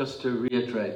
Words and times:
just 0.00 0.22
to 0.22 0.30
reiterate, 0.30 0.94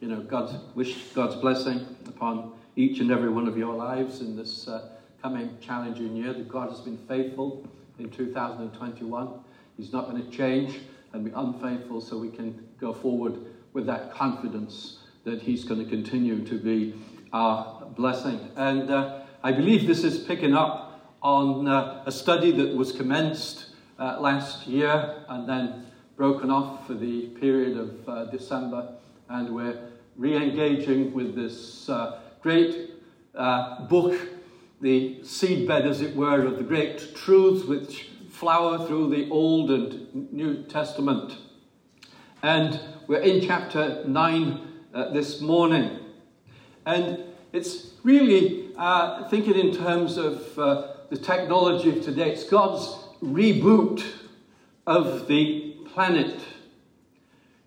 you 0.00 0.08
know, 0.08 0.20
God's 0.20 0.52
wish 0.74 0.94
God's 1.14 1.36
blessing 1.36 1.86
upon 2.06 2.52
each 2.76 3.00
and 3.00 3.10
every 3.10 3.30
one 3.30 3.48
of 3.48 3.56
your 3.56 3.74
lives 3.74 4.20
in 4.20 4.36
this 4.36 4.68
uh, 4.68 4.90
coming 5.22 5.56
challenging 5.58 6.14
year. 6.14 6.34
That 6.34 6.50
God 6.50 6.68
has 6.68 6.80
been 6.80 6.98
faithful 7.08 7.66
in 7.98 8.10
2021. 8.10 9.30
He's 9.78 9.90
not 9.90 10.10
going 10.10 10.22
to 10.22 10.30
change 10.30 10.80
and 11.14 11.24
be 11.24 11.30
unfaithful, 11.34 12.02
so 12.02 12.18
we 12.18 12.28
can 12.28 12.68
go 12.78 12.92
forward 12.92 13.38
with 13.72 13.86
that 13.86 14.12
confidence 14.12 14.98
that 15.24 15.40
He's 15.40 15.64
going 15.64 15.82
to 15.82 15.88
continue 15.88 16.44
to 16.44 16.58
be 16.58 16.94
our 17.32 17.86
blessing. 17.96 18.38
And 18.56 18.90
uh, 18.90 19.22
I 19.42 19.52
believe 19.52 19.86
this 19.86 20.04
is 20.04 20.18
picking 20.24 20.54
up 20.54 21.16
on 21.22 21.68
uh, 21.68 22.02
a 22.04 22.12
study 22.12 22.52
that 22.52 22.76
was 22.76 22.92
commenced 22.92 23.68
uh, 23.98 24.20
last 24.20 24.66
year 24.66 25.24
and 25.30 25.48
then 25.48 25.86
broken 26.16 26.50
off 26.50 26.86
for 26.86 26.94
the 26.94 27.28
period 27.40 27.76
of 27.76 28.08
uh, 28.08 28.24
December, 28.26 28.94
and 29.28 29.54
we're 29.54 29.78
re 30.16 30.36
engaging 30.36 31.12
with 31.12 31.34
this 31.34 31.88
uh, 31.88 32.20
great 32.42 32.90
uh, 33.34 33.86
book, 33.86 34.18
the 34.80 35.18
seedbed, 35.22 35.84
as 35.86 36.00
it 36.00 36.14
were, 36.14 36.44
of 36.44 36.58
the 36.58 36.62
great 36.62 37.14
truths 37.14 37.64
which 37.64 38.10
flower 38.30 38.86
through 38.86 39.08
the 39.10 39.30
Old 39.30 39.70
and 39.70 40.32
New 40.32 40.62
Testament. 40.64 41.36
And 42.42 42.80
we're 43.06 43.20
in 43.20 43.40
chapter 43.40 44.02
9 44.06 44.68
uh, 44.92 45.10
this 45.12 45.40
morning. 45.40 45.98
And 46.84 47.20
it's 47.52 47.92
really 48.02 48.70
uh, 48.76 49.28
thinking 49.28 49.54
in 49.54 49.74
terms 49.74 50.16
of 50.16 50.58
uh, 50.58 50.88
the 51.10 51.16
technology 51.16 51.96
of 51.96 52.04
today. 52.04 52.32
It's 52.32 52.44
God's 52.44 52.98
reboot 53.22 54.04
of 54.86 55.28
the 55.28 55.71
planet. 55.92 56.38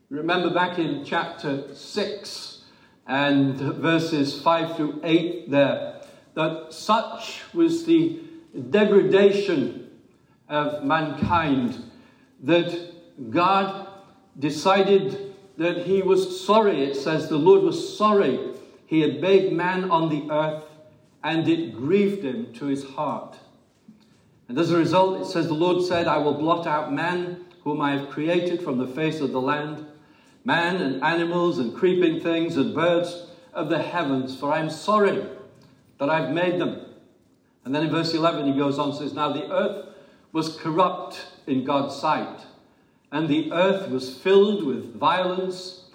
Remember 0.10 0.50
back 0.50 0.80
in 0.80 1.04
chapter 1.06 1.74
6 1.74 2.62
and 3.08 3.56
verses 3.56 4.42
5 4.42 4.76
through 4.76 5.02
8 5.04 5.52
there, 5.52 6.02
that 6.34 6.74
such 6.74 7.42
was 7.54 7.86
the 7.86 8.20
degradation 8.70 9.90
of 10.50 10.84
mankind 10.84 11.84
that 12.44 12.94
God 13.30 13.88
decided 14.38 15.34
that 15.58 15.86
he 15.86 16.02
was 16.02 16.46
sorry. 16.46 16.84
It 16.84 16.96
says 16.96 17.30
the 17.30 17.38
Lord 17.38 17.62
was 17.64 17.98
sorry 17.98 18.40
he 18.86 19.02
had 19.02 19.20
made 19.20 19.52
man 19.52 19.90
on 19.90 20.10
the 20.10 20.32
earth 20.32 20.64
and 21.24 21.48
it 21.48 21.76
grieved 21.76 22.24
him 22.24 22.54
to 22.54 22.66
his 22.66 22.84
heart. 22.84 23.38
And 24.48 24.58
as 24.60 24.72
a 24.72 24.78
result, 24.78 25.22
it 25.22 25.26
says, 25.26 25.48
The 25.48 25.56
Lord 25.56 25.84
said, 25.84 26.08
I 26.08 26.18
will 26.18 26.36
blot 26.36 26.68
out 26.68 26.94
man, 26.94 27.45
whom 27.66 27.82
I 27.82 27.98
have 27.98 28.10
created 28.10 28.62
from 28.62 28.78
the 28.78 28.88
face 28.88 29.20
of 29.20 29.32
the 29.32 29.42
land, 29.42 29.86
man 30.46 30.78
and 30.78 31.04
animals 31.04 31.58
and 31.58 31.76
creeping 31.76 32.22
things 32.22 32.56
and 32.56 32.76
birds 32.76 33.26
of 33.54 33.70
the 33.70 33.82
heavens, 33.82 34.40
for 34.40 34.54
I 34.54 34.60
am 34.60 34.70
sorry 34.70 35.26
that 35.98 36.10
I've 36.10 36.32
made 36.32 36.62
them. 36.62 36.86
And 37.66 37.74
then 37.74 37.84
in 37.84 37.90
verse 37.90 38.14
11, 38.14 38.46
he 38.46 38.58
goes 38.58 38.78
on 38.78 38.90
and 38.90 38.98
says, 38.98 39.14
Now 39.14 39.34
the 39.34 39.52
earth 39.52 39.88
was 40.32 40.56
corrupt 40.56 41.26
in 41.48 41.66
God's 41.66 41.96
sight, 41.96 42.46
and 43.12 43.28
the 43.28 43.52
earth 43.52 43.90
was 43.90 44.16
filled 44.16 44.64
with 44.64 44.94
violence. 44.94 45.86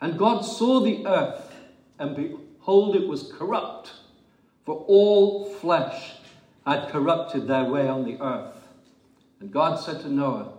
And 0.00 0.16
God 0.16 0.42
saw 0.42 0.78
the 0.78 1.04
earth, 1.04 1.52
and 1.98 2.14
behold, 2.14 2.94
it 2.94 3.08
was 3.08 3.32
corrupt, 3.36 3.92
for 4.64 4.84
all 4.86 5.46
flesh 5.46 6.12
had 6.64 6.90
corrupted 6.90 7.48
their 7.48 7.64
way 7.64 7.88
on 7.88 8.04
the 8.04 8.22
earth. 8.22 8.54
And 9.40 9.50
God 9.50 9.80
said 9.80 10.00
to 10.02 10.08
Noah, 10.08 10.52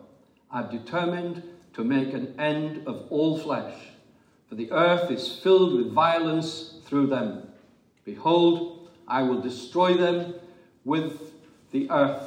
I've 0.51 0.71
determined 0.71 1.43
to 1.73 1.83
make 1.83 2.13
an 2.13 2.39
end 2.39 2.87
of 2.87 3.05
all 3.09 3.37
flesh, 3.37 3.75
for 4.47 4.55
the 4.55 4.71
earth 4.71 5.11
is 5.11 5.37
filled 5.37 5.75
with 5.75 5.91
violence 5.91 6.73
through 6.85 7.07
them. 7.07 7.47
Behold, 8.03 8.89
I 9.07 9.21
will 9.21 9.41
destroy 9.41 9.95
them 9.95 10.33
with 10.83 11.33
the 11.71 11.89
earth. 11.91 12.23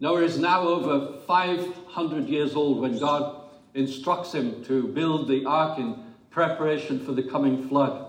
Noah 0.00 0.22
is 0.22 0.38
now 0.38 0.62
over 0.62 1.18
500 1.26 2.28
years 2.28 2.54
old 2.54 2.80
when 2.80 2.98
God 2.98 3.42
instructs 3.74 4.32
him 4.32 4.64
to 4.64 4.88
build 4.88 5.28
the 5.28 5.44
ark 5.44 5.78
in 5.78 6.02
preparation 6.30 7.04
for 7.04 7.12
the 7.12 7.22
coming 7.22 7.68
flood. 7.68 8.06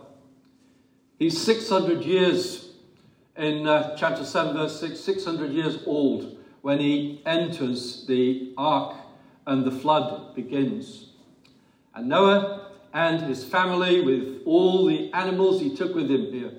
He's 1.20 1.40
600 1.40 2.04
years 2.04 2.72
in 3.36 3.68
uh, 3.68 3.96
chapter 3.96 4.24
7, 4.24 4.54
verse 4.54 4.80
6, 4.80 5.00
600 5.00 5.52
years 5.52 5.80
old 5.86 6.39
when 6.62 6.80
he 6.80 7.22
enters 7.26 8.06
the 8.06 8.54
ark 8.58 8.96
and 9.46 9.66
the 9.66 9.72
flood 9.72 10.36
begins. 10.36 11.08
And 11.94 12.10
Noah 12.10 12.72
and 12.94 13.22
his 13.22 13.44
family, 13.44 14.02
with 14.02 14.42
all 14.46 14.86
the 14.86 15.12
animals 15.14 15.62
he 15.62 15.76
took 15.76 15.96
with 15.96 16.10
him 16.10 16.32
here, 16.32 16.52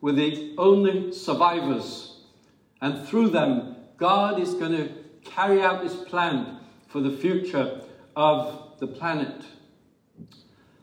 were 0.00 0.12
the 0.12 0.54
only 0.58 1.12
survivors. 1.12 2.18
And 2.80 3.06
through 3.06 3.30
them, 3.30 3.76
God 3.96 4.40
is 4.40 4.54
going 4.54 4.72
to 4.72 4.90
carry 5.24 5.62
out 5.62 5.82
this 5.82 5.96
plan 5.96 6.58
for 6.88 7.00
the 7.00 7.16
future 7.16 7.80
of 8.14 8.78
the 8.78 8.86
planet. 8.86 9.42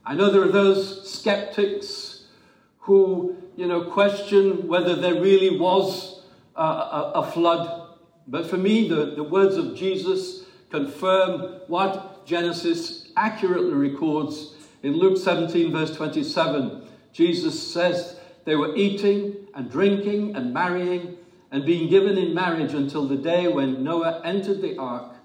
I 0.05 0.15
know 0.15 0.29
there 0.29 0.43
are 0.43 0.51
those 0.51 1.09
skeptics 1.09 2.25
who 2.79 3.37
you 3.55 3.67
know, 3.67 3.83
question 3.83 4.67
whether 4.67 4.95
there 4.95 5.21
really 5.21 5.57
was 5.57 6.21
a, 6.55 6.61
a, 6.61 7.11
a 7.15 7.31
flood. 7.31 7.82
But 8.27 8.49
for 8.49 8.57
me, 8.57 8.87
the, 8.87 9.13
the 9.15 9.23
words 9.23 9.55
of 9.55 9.75
Jesus 9.75 10.43
confirm 10.69 11.61
what 11.67 12.25
Genesis 12.25 13.09
accurately 13.15 13.73
records. 13.73 14.55
In 14.81 14.93
Luke 14.93 15.17
17, 15.17 15.71
verse 15.71 15.95
27, 15.95 16.87
Jesus 17.11 17.71
says 17.71 18.17
they 18.45 18.55
were 18.55 18.75
eating 18.75 19.47
and 19.55 19.69
drinking 19.69 20.35
and 20.35 20.53
marrying 20.53 21.17
and 21.51 21.65
being 21.65 21.89
given 21.89 22.17
in 22.17 22.33
marriage 22.33 22.73
until 22.73 23.07
the 23.07 23.17
day 23.17 23.47
when 23.47 23.83
Noah 23.83 24.21
entered 24.25 24.61
the 24.61 24.77
ark 24.77 25.15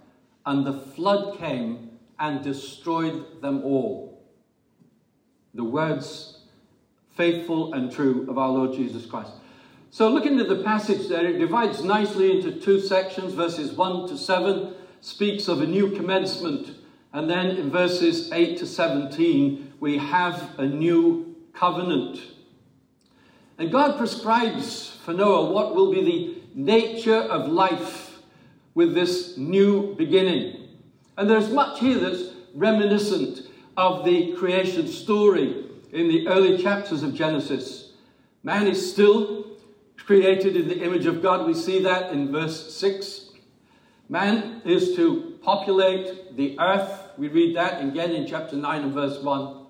and 0.45 0.67
the 0.67 0.75
flood 0.75 1.39
came 1.39 1.99
and 2.19 2.43
destroyed 2.43 3.41
them 3.41 3.63
all. 3.65 4.23
The 5.55 5.65
words 5.65 6.39
faithful 7.17 7.75
and 7.75 7.91
true 7.91 8.27
of 8.31 8.39
our 8.39 8.51
Lord 8.51 8.75
Jesus 8.75 9.07
Christ. 9.07 9.33
So, 9.91 10.11
looking 10.11 10.39
at 10.39 10.49
the 10.49 10.63
passage 10.63 11.09
there, 11.09 11.27
it 11.27 11.39
divides 11.39 11.83
nicely 11.83 12.37
into 12.37 12.61
two 12.61 12.79
sections. 12.79 13.33
Verses 13.33 13.73
1 13.73 14.09
to 14.09 14.19
7 14.19 14.75
speaks 15.01 15.49
of 15.49 15.63
a 15.63 15.67
new 15.67 15.91
commencement, 15.91 16.77
and 17.13 17.29
then 17.29 17.57
in 17.57 17.71
verses 17.71 18.31
8 18.31 18.59
to 18.59 18.67
17, 18.67 19.73
we 19.81 19.97
have 19.97 20.59
a 20.59 20.67
new 20.67 21.35
covenant. 21.55 22.21
And 23.57 23.73
God 23.73 23.97
prescribes 23.97 24.91
for 25.05 25.15
Noah 25.15 25.51
what 25.51 25.75
will 25.75 25.91
be 25.91 26.05
the 26.05 26.39
nature 26.55 27.21
of 27.23 27.49
life 27.49 28.19
with 28.75 28.95
this 28.95 29.39
new 29.39 29.95
beginning. 29.95 30.69
And 31.17 31.29
there's 31.29 31.51
much 31.51 31.81
here 31.81 31.99
that's 31.99 32.35
reminiscent 32.55 33.41
of 33.77 34.05
the 34.05 34.35
creation 34.35 34.87
story 34.87 35.65
in 35.93 36.09
the 36.09 36.29
early 36.29 36.63
chapters 36.63 37.03
of 37.03 37.15
Genesis. 37.15 37.93
Man 38.43 38.67
is 38.67 38.93
still 38.93 39.38
created 40.09 40.57
in 40.57 40.69
the 40.69 40.83
image 40.83 41.05
of 41.05 41.21
God. 41.21 41.47
We 41.47 41.53
see 41.53 41.83
that 41.83 42.13
in 42.13 42.33
verse 42.33 42.75
6. 42.75 43.27
Man 44.09 44.63
is 44.65 44.97
to 44.97 45.39
populate 45.43 46.35
the 46.35 46.59
earth. 46.59 47.11
We 47.19 47.29
read 47.29 47.55
that 47.57 47.85
again 47.85 48.13
in 48.13 48.27
chapter 48.27 48.57
9 48.57 48.85
and 48.85 48.95
verse 48.95 49.23
1. 49.23 49.67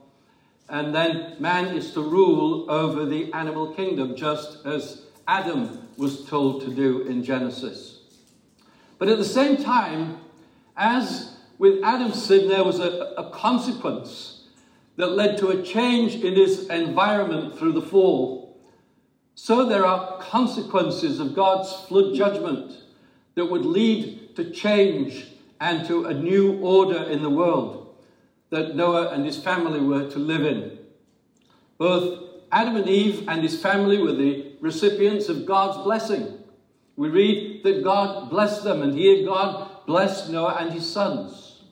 And 0.68 0.94
then 0.94 1.34
man 1.40 1.76
is 1.76 1.92
to 1.94 2.02
rule 2.02 2.70
over 2.70 3.04
the 3.04 3.32
animal 3.32 3.74
kingdom, 3.74 4.14
just 4.14 4.64
as 4.64 5.02
Adam 5.26 5.88
was 5.96 6.24
told 6.26 6.62
to 6.62 6.72
do 6.72 7.00
in 7.00 7.24
Genesis. 7.24 7.98
But 8.98 9.08
at 9.08 9.18
the 9.18 9.24
same 9.24 9.56
time, 9.56 10.20
as 10.76 11.36
with 11.58 11.82
Adam's 11.82 12.24
sin, 12.24 12.46
there 12.46 12.62
was 12.62 12.78
a, 12.78 13.12
a 13.18 13.28
consequence 13.30 14.44
that 14.94 15.08
led 15.08 15.36
to 15.38 15.48
a 15.48 15.64
change 15.64 16.14
in 16.14 16.36
his 16.36 16.68
environment 16.68 17.58
through 17.58 17.72
the 17.72 17.82
fall. 17.82 18.47
So 19.40 19.64
there 19.64 19.86
are 19.86 20.18
consequences 20.18 21.20
of 21.20 21.36
God's 21.36 21.72
flood 21.72 22.12
judgment 22.12 22.72
that 23.36 23.46
would 23.46 23.64
lead 23.64 24.34
to 24.34 24.50
change 24.50 25.28
and 25.60 25.86
to 25.86 26.06
a 26.06 26.12
new 26.12 26.58
order 26.58 27.04
in 27.04 27.22
the 27.22 27.30
world 27.30 27.94
that 28.50 28.74
Noah 28.74 29.10
and 29.10 29.24
his 29.24 29.38
family 29.38 29.78
were 29.80 30.10
to 30.10 30.18
live 30.18 30.44
in. 30.44 30.76
Both 31.78 32.20
Adam 32.50 32.74
and 32.74 32.88
Eve 32.88 33.28
and 33.28 33.40
his 33.40 33.62
family 33.62 33.98
were 33.98 34.12
the 34.12 34.54
recipients 34.60 35.28
of 35.28 35.46
God's 35.46 35.84
blessing. 35.84 36.40
We 36.96 37.08
read 37.08 37.62
that 37.62 37.84
God 37.84 38.30
blessed 38.30 38.64
them, 38.64 38.82
and 38.82 38.92
here 38.92 39.24
God 39.24 39.86
blessed 39.86 40.30
Noah 40.30 40.56
and 40.58 40.72
his 40.72 40.92
sons. 40.92 41.62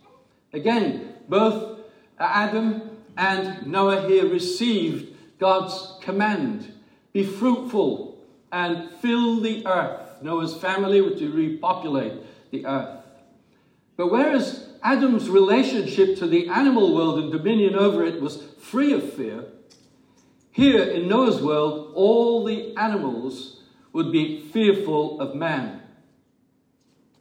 Again, 0.53 1.15
both 1.29 1.81
Adam 2.21 2.91
and 3.17 3.67
Noah 3.67 4.07
here 4.07 4.29
received 4.29 5.17
God's 5.41 5.99
command 6.01 6.73
be 7.17 7.25
fruitful 7.25 8.19
and 8.53 8.91
fill 9.01 9.41
the 9.41 9.67
earth. 9.67 10.23
Noah's 10.23 10.55
family 10.55 11.01
were 11.01 11.17
to 11.17 11.33
repopulate 11.33 12.13
the 12.51 12.67
earth. 12.67 13.05
But 13.97 14.13
whereas 14.13 14.69
Adam's 14.83 15.31
relationship 15.31 16.19
to 16.19 16.27
the 16.27 16.49
animal 16.49 16.95
world 16.95 17.19
and 17.19 17.33
dominion 17.33 17.75
over 17.75 18.05
it 18.05 18.21
was 18.21 18.43
free 18.61 18.93
of 18.93 19.15
fear, 19.15 19.47
here 20.53 20.83
in 20.83 21.09
Noah's 21.09 21.41
world, 21.41 21.93
all 21.95 22.45
the 22.45 22.77
animals 22.77 23.63
would 23.95 24.13
be 24.13 24.43
fearful 24.53 25.19
of 25.19 25.35
man. 25.35 25.81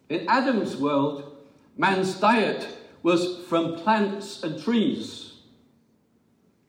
In 0.10 0.28
Adam's 0.28 0.76
world, 0.76 1.38
man's 1.78 2.20
diet 2.20 2.68
was 3.02 3.46
from 3.48 3.76
plants 3.76 4.44
and 4.44 4.62
trees. 4.62 5.36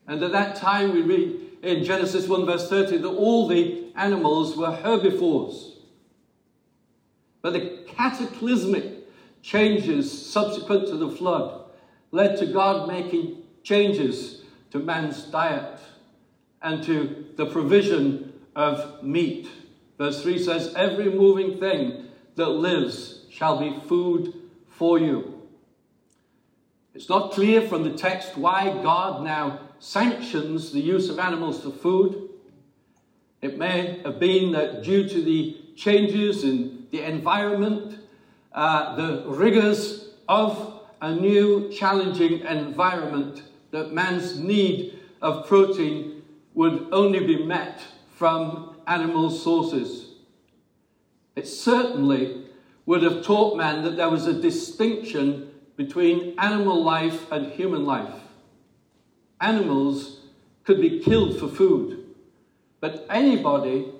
And 0.07 0.23
at 0.23 0.31
that 0.31 0.55
time, 0.55 0.93
we 0.93 1.01
read 1.01 1.46
in 1.63 1.83
Genesis 1.83 2.27
1, 2.27 2.45
verse 2.45 2.69
30, 2.69 2.97
that 2.97 3.07
all 3.07 3.47
the 3.47 3.87
animals 3.95 4.55
were 4.55 4.71
herbivores. 4.71 5.77
But 7.41 7.53
the 7.53 7.83
cataclysmic 7.87 9.07
changes 9.41 10.29
subsequent 10.29 10.87
to 10.87 10.97
the 10.97 11.09
flood 11.09 11.63
led 12.11 12.37
to 12.37 12.45
God 12.45 12.87
making 12.87 13.43
changes 13.63 14.41
to 14.71 14.79
man's 14.79 15.23
diet 15.23 15.79
and 16.61 16.83
to 16.83 17.25
the 17.35 17.45
provision 17.45 18.33
of 18.55 19.03
meat. 19.03 19.47
Verse 19.97 20.21
3 20.21 20.39
says, 20.39 20.73
Every 20.75 21.09
moving 21.09 21.59
thing 21.59 22.07
that 22.35 22.49
lives 22.49 23.25
shall 23.29 23.59
be 23.59 23.79
food 23.87 24.33
for 24.67 24.99
you. 24.99 25.41
It's 26.93 27.09
not 27.09 27.31
clear 27.31 27.61
from 27.61 27.83
the 27.83 27.93
text 27.93 28.37
why 28.37 28.81
God 28.81 29.23
now 29.23 29.66
sanctions 29.79 30.71
the 30.71 30.79
use 30.79 31.09
of 31.09 31.19
animals 31.19 31.63
for 31.63 31.71
food. 31.71 32.29
It 33.41 33.57
may 33.57 34.01
have 34.03 34.19
been 34.19 34.51
that 34.53 34.83
due 34.83 35.07
to 35.07 35.21
the 35.21 35.57
changes 35.75 36.43
in 36.43 36.87
the 36.91 37.03
environment, 37.03 37.99
uh, 38.53 38.95
the 38.95 39.23
rigors 39.27 40.09
of 40.27 40.81
a 41.01 41.13
new 41.13 41.71
challenging 41.71 42.39
environment, 42.41 43.43
that 43.71 43.93
man's 43.93 44.39
need 44.39 44.99
of 45.21 45.47
protein 45.47 46.23
would 46.53 46.87
only 46.91 47.19
be 47.19 47.43
met 47.43 47.81
from 48.15 48.75
animal 48.87 49.29
sources. 49.29 50.15
It 51.35 51.47
certainly 51.47 52.45
would 52.87 53.03
have 53.03 53.23
taught 53.23 53.57
man 53.57 53.83
that 53.83 53.97
there 53.97 54.09
was 54.09 54.25
a 54.25 54.33
distinction 54.33 55.51
between 55.75 56.33
animal 56.39 56.83
life 56.83 57.31
and 57.31 57.51
human 57.51 57.85
life. 57.85 58.13
Animals 59.39 60.21
could 60.63 60.81
be 60.81 60.99
killed 60.99 61.39
for 61.39 61.47
food, 61.47 62.05
but 62.79 63.05
anybody 63.09 63.91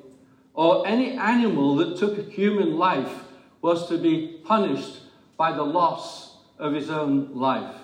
or 0.54 0.88
any 0.88 1.12
animal 1.12 1.76
that 1.76 1.98
took 1.98 2.18
a 2.18 2.24
human 2.24 2.78
life 2.78 3.24
was 3.62 3.88
to 3.90 3.98
be 3.98 4.40
punished 4.44 5.02
by 5.38 5.52
the 5.52 5.64
loss 5.64 6.38
of 6.58 6.74
his 6.74 6.90
own 6.90 7.36
life. 7.36 7.76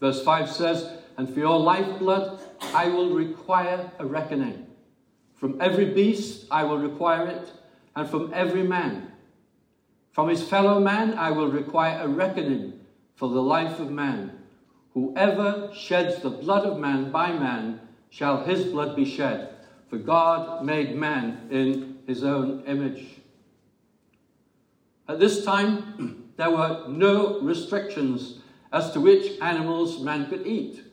Verse 0.00 0.22
5 0.22 0.50
says, 0.50 0.90
And 1.16 1.32
for 1.32 1.38
your 1.38 1.58
lifeblood 1.58 2.40
I 2.74 2.88
will 2.88 3.10
require 3.10 3.90
a 3.98 4.06
reckoning. 4.06 4.66
From 5.34 5.60
every 5.60 5.86
beast 5.86 6.46
I 6.50 6.64
will 6.64 6.78
require 6.78 7.26
it, 7.28 7.52
and 7.94 8.08
from 8.08 8.32
every 8.34 8.64
man. 8.64 9.12
From 10.10 10.28
his 10.28 10.42
fellow 10.42 10.80
man 10.80 11.14
I 11.14 11.30
will 11.30 11.48
require 11.48 12.00
a 12.00 12.08
reckoning 12.08 12.80
for 13.14 13.28
the 13.28 13.42
life 13.42 13.78
of 13.78 13.90
man. 13.90 14.37
Whoever 14.94 15.70
sheds 15.74 16.22
the 16.22 16.30
blood 16.30 16.64
of 16.66 16.78
man 16.78 17.10
by 17.10 17.32
man 17.32 17.80
shall 18.10 18.44
his 18.44 18.64
blood 18.64 18.96
be 18.96 19.04
shed. 19.04 19.54
For 19.88 19.98
God 19.98 20.64
made 20.64 20.94
man 20.94 21.48
in 21.50 21.98
his 22.06 22.24
own 22.24 22.64
image. 22.66 23.20
At 25.08 25.18
this 25.18 25.44
time, 25.44 26.32
there 26.36 26.50
were 26.50 26.84
no 26.88 27.40
restrictions 27.40 28.40
as 28.72 28.90
to 28.92 29.00
which 29.00 29.40
animals 29.40 30.00
man 30.00 30.28
could 30.28 30.46
eat. 30.46 30.84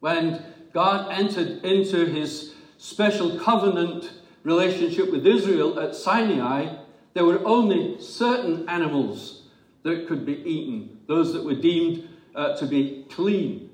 When 0.00 0.42
God 0.72 1.12
entered 1.12 1.64
into 1.64 2.06
his 2.06 2.54
special 2.78 3.38
covenant 3.38 4.12
relationship 4.42 5.12
with 5.12 5.26
Israel 5.26 5.78
at 5.78 5.94
Sinai, 5.94 6.76
there 7.14 7.24
were 7.24 7.44
only 7.46 8.00
certain 8.00 8.68
animals 8.68 9.42
that 9.84 10.08
could 10.08 10.26
be 10.26 10.42
eaten, 10.42 10.98
those 11.06 11.32
that 11.32 11.44
were 11.44 11.54
deemed 11.54 12.08
uh, 12.34 12.56
to 12.56 12.66
be 12.66 13.04
clean. 13.10 13.70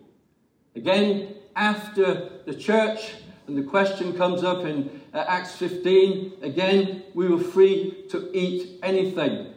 Again, 0.74 1.34
after 1.56 2.30
the 2.46 2.54
church, 2.54 3.14
and 3.46 3.56
the 3.56 3.62
question 3.62 4.16
comes 4.16 4.44
up 4.44 4.64
in 4.64 5.00
uh, 5.14 5.24
Acts 5.26 5.56
15, 5.56 6.34
again, 6.42 7.02
we 7.14 7.28
were 7.28 7.38
free 7.42 8.04
to 8.10 8.30
eat 8.36 8.78
anything. 8.82 9.54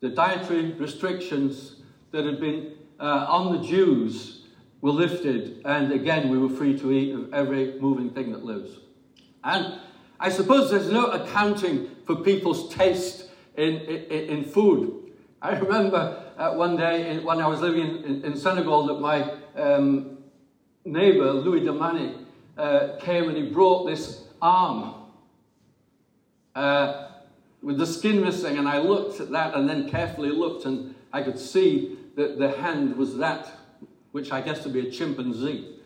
The 0.00 0.10
dietary 0.10 0.72
restrictions 0.72 1.76
that 2.10 2.24
had 2.24 2.40
been 2.40 2.72
uh, 2.98 3.26
on 3.28 3.60
the 3.60 3.66
Jews 3.66 4.42
were 4.80 4.92
lifted, 4.92 5.62
and 5.64 5.92
again 5.92 6.28
we 6.28 6.38
were 6.38 6.48
free 6.48 6.78
to 6.78 6.92
eat 6.92 7.14
of 7.14 7.32
every 7.34 7.78
moving 7.80 8.10
thing 8.10 8.32
that 8.32 8.44
lives. 8.44 8.78
And 9.44 9.80
I 10.18 10.28
suppose 10.30 10.70
there's 10.70 10.90
no 10.90 11.06
accounting 11.06 11.90
for 12.06 12.16
people's 12.16 12.72
taste 12.74 13.28
in, 13.56 13.76
in, 13.76 14.38
in 14.38 14.44
food. 14.44 14.99
I 15.42 15.56
remember 15.56 16.22
uh, 16.36 16.52
one 16.52 16.76
day 16.76 17.10
in, 17.10 17.24
when 17.24 17.40
I 17.40 17.46
was 17.46 17.60
living 17.60 18.04
in, 18.04 18.24
in 18.24 18.36
Senegal 18.36 18.86
that 18.88 19.00
my 19.00 19.36
um, 19.56 20.18
neighbor, 20.84 21.32
Louis 21.32 21.62
Damani, 21.62 22.26
uh, 22.58 22.96
came 23.00 23.28
and 23.28 23.36
he 23.38 23.44
brought 23.44 23.86
this 23.86 24.24
arm 24.42 24.94
uh, 26.54 27.08
with 27.62 27.78
the 27.78 27.86
skin 27.86 28.20
missing, 28.20 28.58
and 28.58 28.68
I 28.68 28.80
looked 28.80 29.18
at 29.20 29.30
that 29.30 29.54
and 29.54 29.66
then 29.66 29.88
carefully 29.88 30.30
looked, 30.30 30.66
and 30.66 30.94
I 31.10 31.22
could 31.22 31.38
see 31.38 31.96
that 32.16 32.38
the 32.38 32.50
hand 32.50 32.96
was 32.96 33.16
that 33.16 33.50
which 34.12 34.32
I 34.32 34.42
guess 34.42 34.62
to 34.64 34.68
be 34.68 34.88
a 34.88 34.90
chimpanzee. 34.90 35.76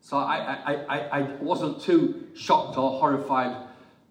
So 0.00 0.18
I, 0.18 0.36
I, 0.36 0.74
I, 0.74 1.18
I 1.18 1.20
wasn't 1.40 1.80
too 1.80 2.26
shocked 2.34 2.76
or 2.76 2.98
horrified. 2.98 3.56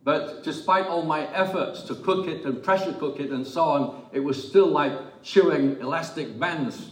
But 0.03 0.43
despite 0.43 0.87
all 0.87 1.03
my 1.03 1.27
efforts 1.33 1.83
to 1.83 1.95
cook 1.95 2.27
it 2.27 2.43
and 2.45 2.63
pressure 2.63 2.93
cook 2.93 3.19
it 3.19 3.29
and 3.29 3.45
so 3.45 3.63
on, 3.63 4.05
it 4.11 4.19
was 4.19 4.47
still 4.47 4.67
like 4.67 4.93
chewing 5.21 5.79
elastic 5.79 6.39
bands. 6.39 6.91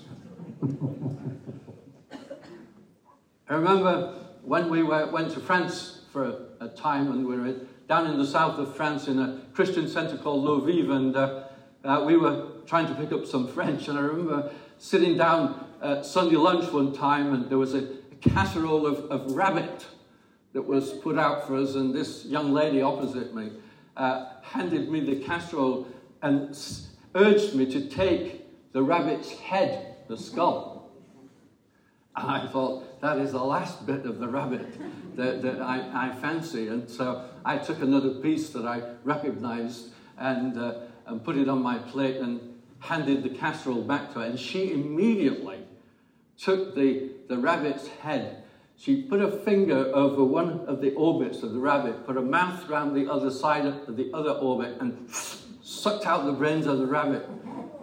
I 3.50 3.56
remember 3.56 4.13
when 4.44 4.69
we 4.69 4.83
were, 4.83 5.07
went 5.07 5.31
to 5.31 5.39
France 5.39 6.01
for 6.11 6.45
a, 6.59 6.67
time 6.67 7.11
and 7.11 7.25
we 7.25 7.38
were 7.38 7.56
down 7.88 8.06
in 8.06 8.17
the 8.17 8.25
south 8.25 8.59
of 8.59 8.75
France 8.75 9.07
in 9.07 9.17
a 9.17 9.41
Christian 9.53 9.88
center 9.88 10.17
called 10.17 10.45
Lovive 10.45 10.91
and 10.91 11.15
uh, 11.15 11.44
uh, 11.83 12.03
we 12.06 12.15
were 12.15 12.47
trying 12.67 12.85
to 12.88 12.94
pick 12.94 13.11
up 13.11 13.25
some 13.25 13.47
French 13.47 13.88
and 13.88 13.97
I 13.97 14.01
remember 14.01 14.51
sitting 14.77 15.17
down 15.17 15.65
at 15.81 16.06
Sunday 16.06 16.35
lunch 16.35 16.71
one 16.71 16.94
time 16.94 17.33
and 17.33 17.49
there 17.49 17.57
was 17.57 17.73
a, 17.73 17.80
a 17.80 18.16
casserole 18.21 18.85
of, 18.85 19.06
of, 19.09 19.31
rabbit 19.31 19.85
that 20.53 20.61
was 20.61 20.91
put 20.94 21.18
out 21.18 21.47
for 21.47 21.56
us, 21.56 21.75
and 21.75 21.94
this 21.94 22.25
young 22.25 22.51
lady 22.53 22.81
opposite 22.81 23.35
me 23.35 23.51
uh, 23.95 24.25
handed 24.41 24.89
me 24.89 24.99
the 25.01 25.18
casserole 25.23 25.87
and 26.21 26.57
urged 27.15 27.56
me 27.56 27.65
to 27.71 27.87
take 27.87 28.45
the 28.71 28.81
rabbit's 28.81 29.31
head, 29.31 29.95
the 30.07 30.18
skull. 30.18 30.91
And 32.15 32.29
I 32.29 32.47
thought, 32.47 33.01
that 33.01 33.18
is 33.18 33.31
the 33.31 33.44
last 33.44 33.85
bit 33.85 34.06
of 34.06 34.19
the 34.19 34.27
rabbit 34.27 34.68
that, 35.15 35.41
that 35.41 35.61
I, 35.61 36.09
I 36.09 36.15
fancy. 36.15 36.68
And 36.68 36.89
so 36.89 37.25
I 37.45 37.57
took 37.57 37.81
another 37.81 38.09
piece 38.09 38.49
that 38.49 38.65
I 38.65 38.81
recognized 39.03 39.89
and, 40.18 40.57
uh, 40.57 40.79
and 41.06 41.23
put 41.23 41.37
it 41.37 41.47
on 41.47 41.61
my 41.61 41.77
plate 41.77 42.18
and 42.18 42.41
handed 42.79 43.23
the 43.23 43.29
casserole 43.29 43.83
back 43.83 44.11
to 44.13 44.19
her. 44.19 44.25
And 44.25 44.39
she 44.39 44.73
immediately 44.73 45.59
took 46.37 46.75
the, 46.75 47.11
the 47.27 47.37
rabbit's 47.37 47.87
head. 47.87 48.39
She 48.80 49.02
put 49.02 49.19
a 49.19 49.30
finger 49.30 49.92
over 49.94 50.24
one 50.24 50.62
of 50.62 50.80
the 50.80 50.94
orbits 50.94 51.44
of 51.44 51.52
the 51.52 51.59
rabbit, 51.59 52.06
put 52.06 52.16
a 52.16 52.21
mouth 52.21 52.69
around 52.69 52.94
the 52.94 53.12
other 53.12 53.30
side 53.30 53.66
of 53.66 53.98
the 53.98 54.09
other 54.14 54.31
orbit, 54.31 54.78
and 54.80 55.06
sucked 55.62 56.06
out 56.06 56.26
the 56.26 56.31
brains 56.31 56.66
of 56.66 56.80
the 56.80 56.86
rabbit. 56.86 57.28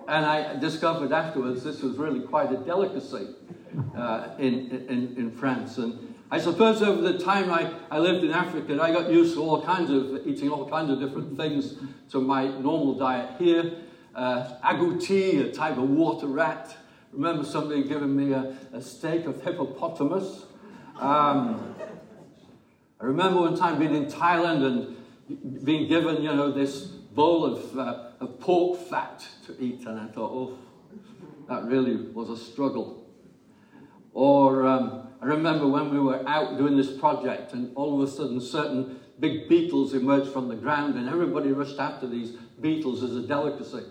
And 0.09 0.25
I 0.25 0.59
discovered 0.59 1.13
afterwards 1.13 1.63
this 1.63 1.83
was 1.83 1.99
really 1.99 2.21
quite 2.21 2.51
a 2.51 2.57
delicacy 2.57 3.27
uh, 3.95 4.29
in, 4.39 4.71
in, 4.89 5.15
in 5.19 5.31
France. 5.33 5.77
And 5.77 6.15
I 6.31 6.39
suppose 6.39 6.81
over 6.81 7.03
the 7.03 7.19
time 7.19 7.51
I, 7.51 7.75
I 7.91 7.99
lived 7.99 8.25
in 8.25 8.31
Africa, 8.31 8.81
I 8.81 8.91
got 8.91 9.11
used 9.11 9.35
to 9.35 9.43
all 9.43 9.63
kinds 9.63 9.91
of 9.91 10.27
eating 10.27 10.49
all 10.49 10.67
kinds 10.67 10.91
of 10.91 10.99
different 10.99 11.37
things 11.37 11.75
to 12.13 12.23
my 12.23 12.47
normal 12.47 12.95
diet 12.95 13.33
here. 13.39 13.83
Uh, 14.15 14.51
agouti, 14.65 15.47
a 15.47 15.53
type 15.53 15.77
of 15.77 15.91
water 15.91 16.27
rat, 16.27 16.75
remember 17.13 17.45
somebody 17.45 17.85
giving 17.85 18.17
me 18.17 18.33
a, 18.33 18.57
a 18.73 18.81
steak 18.81 19.27
of 19.27 19.43
hippopotamus. 19.43 20.46
Um, 20.99 21.75
I 22.99 23.05
remember 23.05 23.41
one 23.41 23.57
time 23.57 23.79
being 23.79 23.95
in 23.95 24.07
Thailand 24.07 24.65
and 24.65 25.65
being 25.65 25.89
given, 25.89 26.23
you 26.23 26.35
know, 26.35 26.51
this 26.51 26.85
bowl 26.85 27.45
of, 27.45 27.79
uh, 27.79 28.11
of 28.21 28.41
pork 28.41 28.81
fat 28.89 29.27
to 29.47 29.63
eat, 29.63 29.85
and 29.87 30.01
I 30.01 30.07
thought, 30.07 30.33
oh, 30.33 30.59
that 31.49 31.65
really 31.65 31.97
was 31.97 32.31
a 32.31 32.37
struggle. 32.37 33.07
Or 34.15 34.67
um, 34.67 35.09
I 35.21 35.27
remember 35.27 35.69
when 35.69 35.91
we 35.91 35.99
were 36.01 36.27
out 36.27 36.57
doing 36.57 36.79
this 36.79 36.91
project, 36.91 37.53
and 37.53 37.77
all 37.77 38.01
of 38.01 38.09
a 38.09 38.11
sudden, 38.11 38.41
certain 38.41 38.99
big 39.21 39.51
beetles 39.51 39.93
emerged 39.93 40.33
from 40.33 40.49
the 40.49 40.57
ground, 40.57 40.95
and 40.95 41.11
everybody 41.11 41.53
rushed 41.53 41.79
after 41.79 42.07
these 42.07 42.31
beetles 42.61 43.03
as 43.03 43.15
a 43.17 43.23
delicacy. 43.23 43.85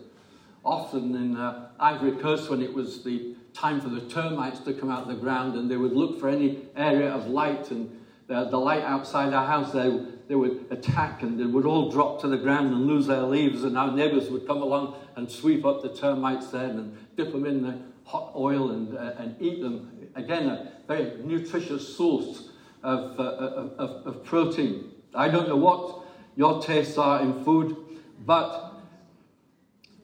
Often 0.63 1.15
in 1.15 1.37
uh, 1.37 1.69
Ivory 1.79 2.13
Coast 2.13 2.49
when 2.49 2.63
it 2.63 2.73
was 2.73 3.03
the 3.03 3.34
time 3.55 3.79
for 3.81 3.89
the 3.89 4.01
termites 4.01 4.59
to 4.59 4.73
come 4.73 4.91
out 4.91 5.03
of 5.03 5.07
the 5.07 5.15
ground, 5.15 5.55
and 5.55 5.71
they 5.71 5.77
would 5.77 5.93
look 5.93 6.19
for 6.19 6.29
any 6.29 6.67
area 6.75 7.09
of 7.09 7.27
light, 7.27 7.71
and 7.71 7.89
the, 8.27 8.45
the 8.49 8.57
light 8.57 8.83
outside 8.83 9.33
our 9.33 9.47
house, 9.47 9.71
they, 9.71 9.89
they 10.27 10.35
would 10.35 10.65
attack, 10.69 11.23
and 11.23 11.39
they 11.39 11.45
would 11.45 11.65
all 11.65 11.89
drop 11.89 12.19
to 12.21 12.27
the 12.27 12.37
ground 12.37 12.73
and 12.73 12.85
lose 12.85 13.07
their 13.07 13.23
leaves, 13.23 13.63
and 13.63 13.77
our 13.77 13.91
neighbours 13.91 14.29
would 14.29 14.45
come 14.45 14.61
along 14.61 14.95
and 15.15 15.31
sweep 15.31 15.65
up 15.65 15.81
the 15.81 15.89
termites 15.89 16.47
then 16.47 16.71
and 16.71 16.97
dip 17.15 17.31
them 17.31 17.45
in 17.45 17.61
the 17.61 17.79
hot 18.03 18.33
oil 18.35 18.71
and, 18.71 18.95
uh, 18.95 19.13
and 19.17 19.35
eat 19.41 19.61
them. 19.61 20.09
Again, 20.15 20.47
a 20.47 20.71
very 20.87 21.17
nutritious 21.23 21.95
source 21.95 22.49
of, 22.83 23.19
uh, 23.19 23.23
of, 23.23 24.05
of 24.05 24.23
protein. 24.23 24.91
I 25.13 25.29
don't 25.29 25.47
know 25.47 25.55
what 25.55 26.03
your 26.35 26.61
tastes 26.61 26.97
are 26.97 27.21
in 27.21 27.43
food, 27.43 27.77
but 28.25 28.64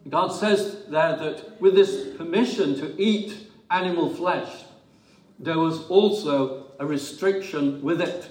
God 0.10 0.30
says 0.30 0.86
there 0.90 1.16
that 1.16 1.62
with 1.62 1.76
this 1.76 2.16
permission 2.18 2.76
to 2.80 3.00
eat 3.02 3.52
animal 3.70 4.10
flesh, 4.10 4.64
there 5.40 5.60
was 5.60 5.88
also 5.88 6.68
a 6.80 6.86
restriction 6.86 7.82
with 7.82 8.02
it. 8.02 8.30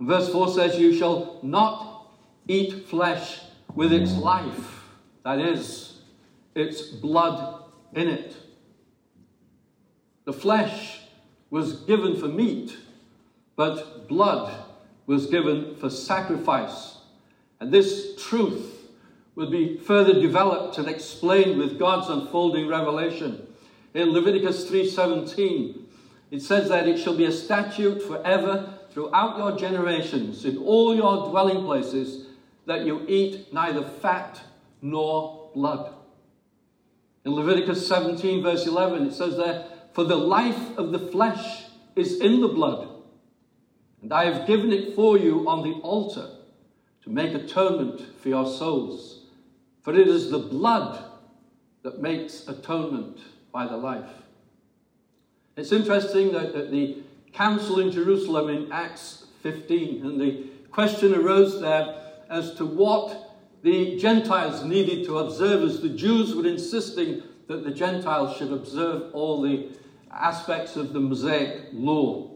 verse 0.00 0.28
4 0.30 0.48
says, 0.48 0.78
You 0.78 0.96
shall 0.96 1.38
not 1.42 2.08
eat 2.48 2.86
flesh 2.88 3.40
with 3.74 3.92
its 3.92 4.12
life, 4.12 4.82
that 5.24 5.38
is, 5.38 6.00
its 6.54 6.82
blood 6.82 7.62
in 7.94 8.08
it. 8.08 8.34
The 10.24 10.32
flesh 10.32 11.00
was 11.50 11.80
given 11.82 12.16
for 12.16 12.28
meat, 12.28 12.76
but 13.56 14.08
blood 14.08 14.52
was 15.06 15.26
given 15.26 15.74
for 15.76 15.88
sacrifice. 15.88 16.98
And 17.60 17.72
this 17.72 18.14
truth 18.16 18.77
will 19.38 19.48
be 19.48 19.76
further 19.76 20.20
developed 20.20 20.78
and 20.78 20.88
explained 20.88 21.56
with 21.58 21.78
God's 21.78 22.08
unfolding 22.08 22.66
revelation. 22.66 23.46
In 23.94 24.10
Leviticus 24.10 24.68
3:17, 24.68 25.86
it 26.32 26.42
says 26.42 26.68
that 26.70 26.88
it 26.88 26.98
shall 26.98 27.14
be 27.14 27.24
a 27.24 27.30
statute 27.30 28.02
forever 28.02 28.74
throughout 28.90 29.38
your 29.38 29.52
generations 29.52 30.44
in 30.44 30.58
all 30.58 30.92
your 30.92 31.28
dwelling 31.30 31.64
places 31.64 32.26
that 32.66 32.84
you 32.84 33.04
eat 33.06 33.52
neither 33.52 33.82
fat 33.82 34.40
nor 34.82 35.50
blood. 35.54 35.94
In 37.24 37.32
Leviticus 37.32 37.86
17, 37.86 38.42
verse 38.42 38.66
11, 38.66 39.06
it 39.06 39.14
says 39.14 39.36
there, 39.36 39.66
For 39.92 40.02
the 40.02 40.16
life 40.16 40.76
of 40.76 40.90
the 40.90 40.98
flesh 40.98 41.66
is 41.94 42.20
in 42.20 42.40
the 42.40 42.48
blood, 42.48 42.88
and 44.02 44.12
I 44.12 44.24
have 44.24 44.48
given 44.48 44.72
it 44.72 44.96
for 44.96 45.16
you 45.16 45.48
on 45.48 45.62
the 45.62 45.78
altar 45.82 46.28
to 47.02 47.10
make 47.10 47.34
atonement 47.34 48.02
for 48.20 48.30
your 48.30 48.44
souls. 48.44 49.17
For 49.88 49.98
it 49.98 50.06
is 50.06 50.28
the 50.28 50.38
blood 50.38 51.02
that 51.82 52.02
makes 52.02 52.46
atonement 52.46 53.20
by 53.50 53.66
the 53.66 53.78
life. 53.78 54.10
It's 55.56 55.72
interesting 55.72 56.30
that 56.32 56.54
at 56.54 56.70
the 56.70 56.98
council 57.32 57.80
in 57.80 57.90
Jerusalem 57.90 58.50
in 58.50 58.70
Acts 58.70 59.24
15, 59.42 60.04
and 60.04 60.20
the 60.20 60.44
question 60.70 61.14
arose 61.14 61.62
there 61.62 62.02
as 62.28 62.52
to 62.56 62.66
what 62.66 63.34
the 63.62 63.96
Gentiles 63.98 64.62
needed 64.62 65.06
to 65.06 65.20
observe, 65.20 65.62
as 65.62 65.80
the 65.80 65.88
Jews 65.88 66.34
were 66.34 66.46
insisting 66.46 67.22
that 67.46 67.64
the 67.64 67.70
Gentiles 67.70 68.36
should 68.36 68.52
observe 68.52 69.14
all 69.14 69.40
the 69.40 69.70
aspects 70.12 70.76
of 70.76 70.92
the 70.92 71.00
Mosaic 71.00 71.68
law. 71.72 72.34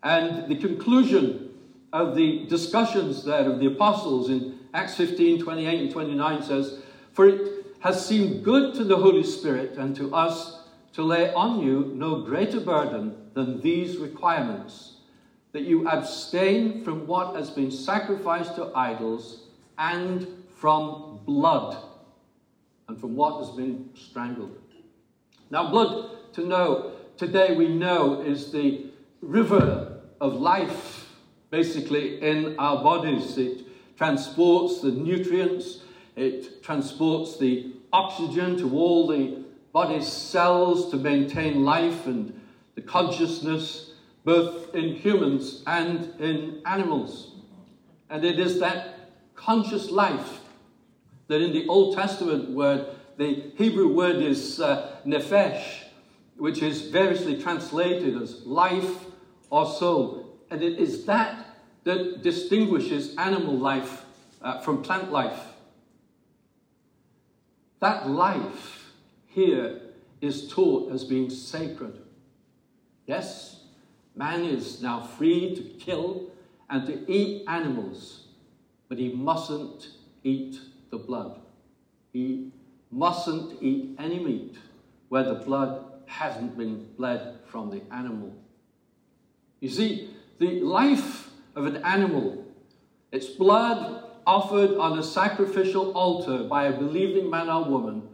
And 0.00 0.48
the 0.48 0.58
conclusion 0.58 1.50
of 1.92 2.14
the 2.14 2.46
discussions 2.46 3.24
there 3.24 3.50
of 3.50 3.58
the 3.58 3.66
apostles 3.66 4.30
in 4.30 4.60
Acts 4.76 4.94
15 4.96 5.42
28 5.42 5.80
and 5.80 5.90
29 5.90 6.42
says, 6.42 6.80
For 7.14 7.26
it 7.26 7.66
has 7.80 8.06
seemed 8.06 8.44
good 8.44 8.74
to 8.74 8.84
the 8.84 8.96
Holy 8.96 9.22
Spirit 9.22 9.78
and 9.78 9.96
to 9.96 10.14
us 10.14 10.64
to 10.92 11.02
lay 11.02 11.32
on 11.32 11.60
you 11.60 11.92
no 11.94 12.20
greater 12.20 12.60
burden 12.60 13.16
than 13.32 13.62
these 13.62 13.96
requirements 13.96 14.98
that 15.52 15.62
you 15.62 15.88
abstain 15.88 16.84
from 16.84 17.06
what 17.06 17.36
has 17.36 17.48
been 17.48 17.70
sacrificed 17.70 18.56
to 18.56 18.70
idols 18.74 19.44
and 19.78 20.26
from 20.58 21.20
blood 21.24 21.82
and 22.88 23.00
from 23.00 23.16
what 23.16 23.38
has 23.38 23.56
been 23.56 23.88
strangled. 23.94 24.58
Now, 25.48 25.70
blood, 25.70 26.34
to 26.34 26.46
know, 26.46 26.92
today 27.16 27.56
we 27.56 27.68
know, 27.68 28.20
is 28.20 28.52
the 28.52 28.86
river 29.22 30.02
of 30.20 30.34
life, 30.34 31.08
basically, 31.50 32.20
in 32.20 32.58
our 32.58 32.82
bodies. 32.82 33.38
It 33.38 33.65
transports 33.96 34.80
the 34.80 34.90
nutrients, 34.90 35.78
it 36.16 36.62
transports 36.62 37.38
the 37.38 37.72
oxygen 37.92 38.56
to 38.58 38.74
all 38.76 39.06
the 39.06 39.42
body's 39.72 40.08
cells 40.08 40.90
to 40.90 40.96
maintain 40.96 41.64
life 41.64 42.06
and 42.06 42.38
the 42.74 42.82
consciousness, 42.82 43.92
both 44.24 44.74
in 44.74 44.94
humans 44.94 45.62
and 45.66 46.18
in 46.20 46.62
animals. 46.64 47.32
And 48.08 48.24
it 48.24 48.38
is 48.38 48.60
that 48.60 49.10
conscious 49.34 49.90
life 49.90 50.40
that 51.28 51.40
in 51.40 51.52
the 51.52 51.66
Old 51.68 51.96
Testament 51.96 52.50
word, 52.50 52.86
the 53.16 53.52
Hebrew 53.56 53.92
word 53.92 54.16
is 54.16 54.60
uh, 54.60 54.96
nephesh, 55.06 55.64
which 56.36 56.62
is 56.62 56.82
variously 56.90 57.40
translated 57.40 58.20
as 58.20 58.44
life 58.44 59.06
or 59.50 59.66
soul. 59.66 60.38
And 60.50 60.62
it 60.62 60.78
is 60.78 61.04
that 61.06 61.45
that 61.86 62.20
distinguishes 62.20 63.14
animal 63.16 63.56
life 63.56 64.04
uh, 64.42 64.58
from 64.58 64.82
plant 64.82 65.12
life. 65.12 65.38
That 67.78 68.08
life 68.08 68.90
here 69.26 69.82
is 70.20 70.50
taught 70.50 70.90
as 70.92 71.04
being 71.04 71.30
sacred. 71.30 72.00
Yes, 73.06 73.60
man 74.16 74.44
is 74.44 74.82
now 74.82 75.00
free 75.00 75.54
to 75.54 75.62
kill 75.62 76.30
and 76.68 76.84
to 76.88 77.08
eat 77.08 77.44
animals, 77.46 78.24
but 78.88 78.98
he 78.98 79.12
mustn't 79.12 79.90
eat 80.24 80.58
the 80.90 80.98
blood. 80.98 81.38
He 82.12 82.50
mustn't 82.90 83.62
eat 83.62 83.94
any 83.96 84.18
meat 84.18 84.56
where 85.08 85.22
the 85.22 85.34
blood 85.34 85.84
hasn't 86.06 86.58
been 86.58 86.88
bled 86.96 87.38
from 87.46 87.70
the 87.70 87.82
animal. 87.94 88.34
You 89.60 89.68
see, 89.68 90.10
the 90.40 90.62
life 90.62 91.25
of 91.56 91.64
an 91.66 91.78
animal, 91.78 92.44
its 93.10 93.26
blood 93.26 94.04
offered 94.26 94.76
on 94.76 94.98
a 94.98 95.02
sacrificial 95.02 95.92
altar 95.92 96.44
by 96.44 96.64
a 96.64 96.72
believing 96.72 97.30
man 97.30 97.48
or 97.48 97.64
woman, 97.64 98.08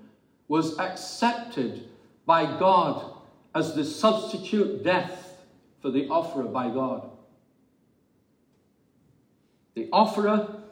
was 0.46 0.78
accepted 0.78 1.88
by 2.24 2.44
God 2.58 3.12
as 3.54 3.74
the 3.74 3.84
substitute 3.84 4.84
death 4.84 5.42
for 5.80 5.90
the 5.90 6.08
offerer 6.08 6.44
by 6.44 6.68
God. 6.68 7.10
The 9.74 9.88
offerer, 9.92 10.62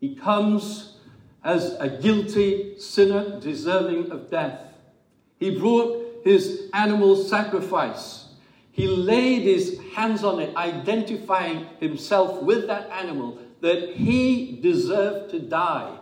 he 0.00 0.14
comes 0.14 0.96
as 1.42 1.76
a 1.78 1.88
guilty 1.88 2.78
sinner 2.78 3.38
deserving 3.40 4.10
of 4.10 4.30
death. 4.30 4.60
He 5.38 5.58
brought 5.58 6.22
his 6.24 6.70
animal 6.72 7.16
sacrifice 7.16 8.23
he 8.74 8.88
laid 8.88 9.42
his 9.42 9.78
hands 9.94 10.24
on 10.24 10.40
it, 10.40 10.54
identifying 10.56 11.68
himself 11.78 12.42
with 12.42 12.66
that 12.66 12.90
animal, 12.90 13.38
that 13.60 13.94
he 13.94 14.58
deserved 14.60 15.30
to 15.30 15.38
die. 15.38 15.96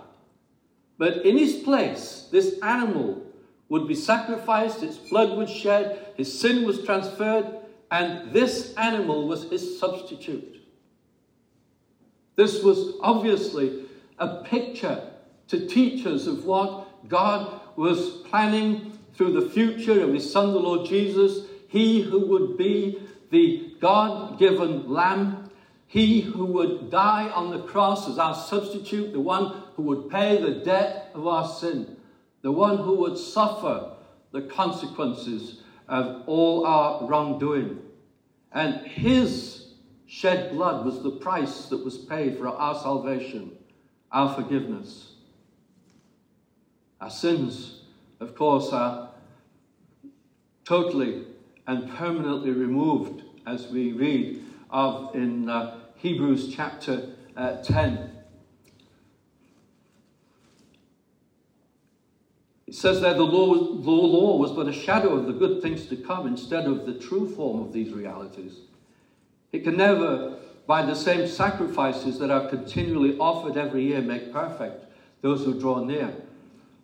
But 0.96 1.26
in 1.26 1.36
his 1.36 1.56
place, 1.56 2.28
this 2.32 2.58
animal 2.62 3.26
would 3.68 3.86
be 3.86 3.94
sacrificed, 3.94 4.82
its 4.82 4.96
blood 4.96 5.36
was 5.36 5.50
shed, 5.50 6.14
his 6.16 6.40
sin 6.40 6.64
was 6.64 6.82
transferred, 6.82 7.58
and 7.90 8.32
this 8.32 8.74
animal 8.76 9.28
was 9.28 9.50
his 9.50 9.78
substitute. 9.78 10.62
This 12.36 12.62
was 12.62 12.94
obviously 13.02 13.84
a 14.18 14.42
picture 14.44 15.10
to 15.48 15.66
teach 15.66 16.06
us 16.06 16.26
of 16.26 16.46
what 16.46 17.06
God 17.06 17.60
was 17.76 18.22
planning 18.30 18.98
through 19.14 19.38
the 19.38 19.50
future 19.50 20.02
of 20.02 20.14
his 20.14 20.32
Son, 20.32 20.54
the 20.54 20.58
Lord 20.58 20.88
Jesus, 20.88 21.48
he 21.72 22.02
who 22.02 22.26
would 22.26 22.58
be 22.58 23.02
the 23.30 23.74
God 23.80 24.38
given 24.38 24.92
Lamb, 24.92 25.50
he 25.86 26.20
who 26.20 26.44
would 26.44 26.90
die 26.90 27.30
on 27.30 27.50
the 27.50 27.62
cross 27.62 28.10
as 28.10 28.18
our 28.18 28.34
substitute, 28.34 29.14
the 29.14 29.20
one 29.20 29.62
who 29.74 29.84
would 29.84 30.10
pay 30.10 30.38
the 30.38 30.62
debt 30.62 31.10
of 31.14 31.26
our 31.26 31.48
sin, 31.48 31.96
the 32.42 32.52
one 32.52 32.76
who 32.76 32.96
would 32.96 33.16
suffer 33.16 33.94
the 34.32 34.42
consequences 34.42 35.62
of 35.88 36.24
all 36.26 36.66
our 36.66 37.06
wrongdoing. 37.08 37.80
And 38.52 38.86
his 38.86 39.68
shed 40.06 40.52
blood 40.52 40.84
was 40.84 41.02
the 41.02 41.12
price 41.12 41.70
that 41.70 41.82
was 41.82 41.96
paid 41.96 42.36
for 42.36 42.48
our 42.48 42.74
salvation, 42.74 43.52
our 44.10 44.34
forgiveness. 44.34 45.14
Our 47.00 47.08
sins, 47.08 47.80
of 48.20 48.34
course, 48.34 48.74
are 48.74 49.08
totally 50.66 51.31
and 51.72 51.90
permanently 51.94 52.50
removed, 52.50 53.22
as 53.46 53.68
we 53.68 53.92
read 53.92 54.44
of 54.68 55.14
in 55.14 55.48
uh, 55.48 55.78
Hebrews 55.96 56.54
chapter 56.54 57.14
uh, 57.34 57.62
10. 57.62 58.10
It 62.66 62.74
says 62.74 63.00
there 63.00 63.14
the 63.14 63.22
law, 63.22 63.54
the 63.54 63.90
law 63.90 64.36
was 64.36 64.52
but 64.52 64.68
a 64.68 64.72
shadow 64.72 65.14
of 65.14 65.26
the 65.26 65.32
good 65.32 65.62
things 65.62 65.86
to 65.86 65.96
come 65.96 66.26
instead 66.26 66.66
of 66.66 66.84
the 66.84 66.94
true 66.94 67.26
form 67.34 67.62
of 67.62 67.72
these 67.72 67.92
realities. 67.92 68.60
It 69.50 69.64
can 69.64 69.78
never, 69.78 70.36
by 70.66 70.82
the 70.82 70.94
same 70.94 71.26
sacrifices 71.26 72.18
that 72.18 72.30
are 72.30 72.48
continually 72.48 73.16
offered 73.18 73.56
every 73.56 73.84
year, 73.84 74.02
make 74.02 74.30
perfect 74.30 74.84
those 75.22 75.44
who 75.44 75.58
draw 75.58 75.82
near. 75.82 76.14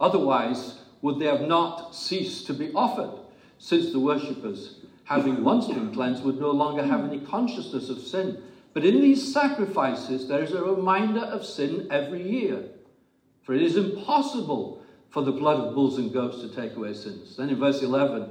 Otherwise, 0.00 0.80
would 1.02 1.18
they 1.18 1.26
have 1.26 1.42
not 1.42 1.94
ceased 1.94 2.46
to 2.46 2.54
be 2.54 2.72
offered, 2.72 3.27
since 3.58 3.92
the 3.92 4.00
worshippers, 4.00 4.76
having 5.04 5.42
once 5.42 5.66
been 5.66 5.92
cleansed, 5.92 6.24
would 6.24 6.40
no 6.40 6.50
longer 6.50 6.82
have 6.82 7.04
any 7.04 7.20
consciousness 7.20 7.88
of 7.88 7.98
sin. 7.98 8.42
But 8.72 8.84
in 8.84 9.00
these 9.00 9.32
sacrifices, 9.32 10.28
there 10.28 10.42
is 10.42 10.52
a 10.52 10.62
reminder 10.62 11.20
of 11.20 11.44
sin 11.44 11.88
every 11.90 12.22
year. 12.22 12.64
For 13.42 13.54
it 13.54 13.62
is 13.62 13.76
impossible 13.76 14.82
for 15.10 15.22
the 15.22 15.32
blood 15.32 15.58
of 15.58 15.74
bulls 15.74 15.98
and 15.98 16.12
goats 16.12 16.40
to 16.42 16.48
take 16.48 16.76
away 16.76 16.94
sins. 16.94 17.36
Then 17.36 17.48
in 17.48 17.58
verse 17.58 17.82
11, 17.82 18.30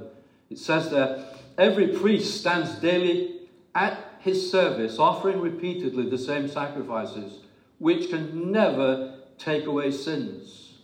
it 0.50 0.58
says 0.58 0.90
there, 0.90 1.24
Every 1.58 1.88
priest 1.88 2.40
stands 2.40 2.76
daily 2.76 3.40
at 3.74 3.98
his 4.20 4.50
service, 4.50 4.98
offering 4.98 5.40
repeatedly 5.40 6.08
the 6.08 6.18
same 6.18 6.48
sacrifices, 6.48 7.40
which 7.78 8.10
can 8.10 8.52
never 8.52 9.18
take 9.38 9.66
away 9.66 9.90
sins. 9.90 10.78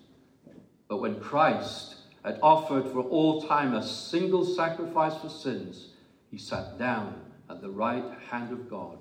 But 0.89 0.99
when 0.99 1.21
Christ 1.21 1.94
had 2.25 2.39
offered 2.43 2.91
for 2.91 3.01
all 3.01 3.43
time 3.43 3.75
a 3.75 3.87
single 3.87 4.45
sacrifice 4.45 5.15
for 5.21 5.29
sins, 5.29 5.89
he 6.31 6.39
sat 6.39 6.79
down 6.79 7.21
at 7.51 7.61
the 7.61 7.71
right 7.71 8.05
hand 8.31 8.51
of 8.51 8.71
God, 8.71 8.99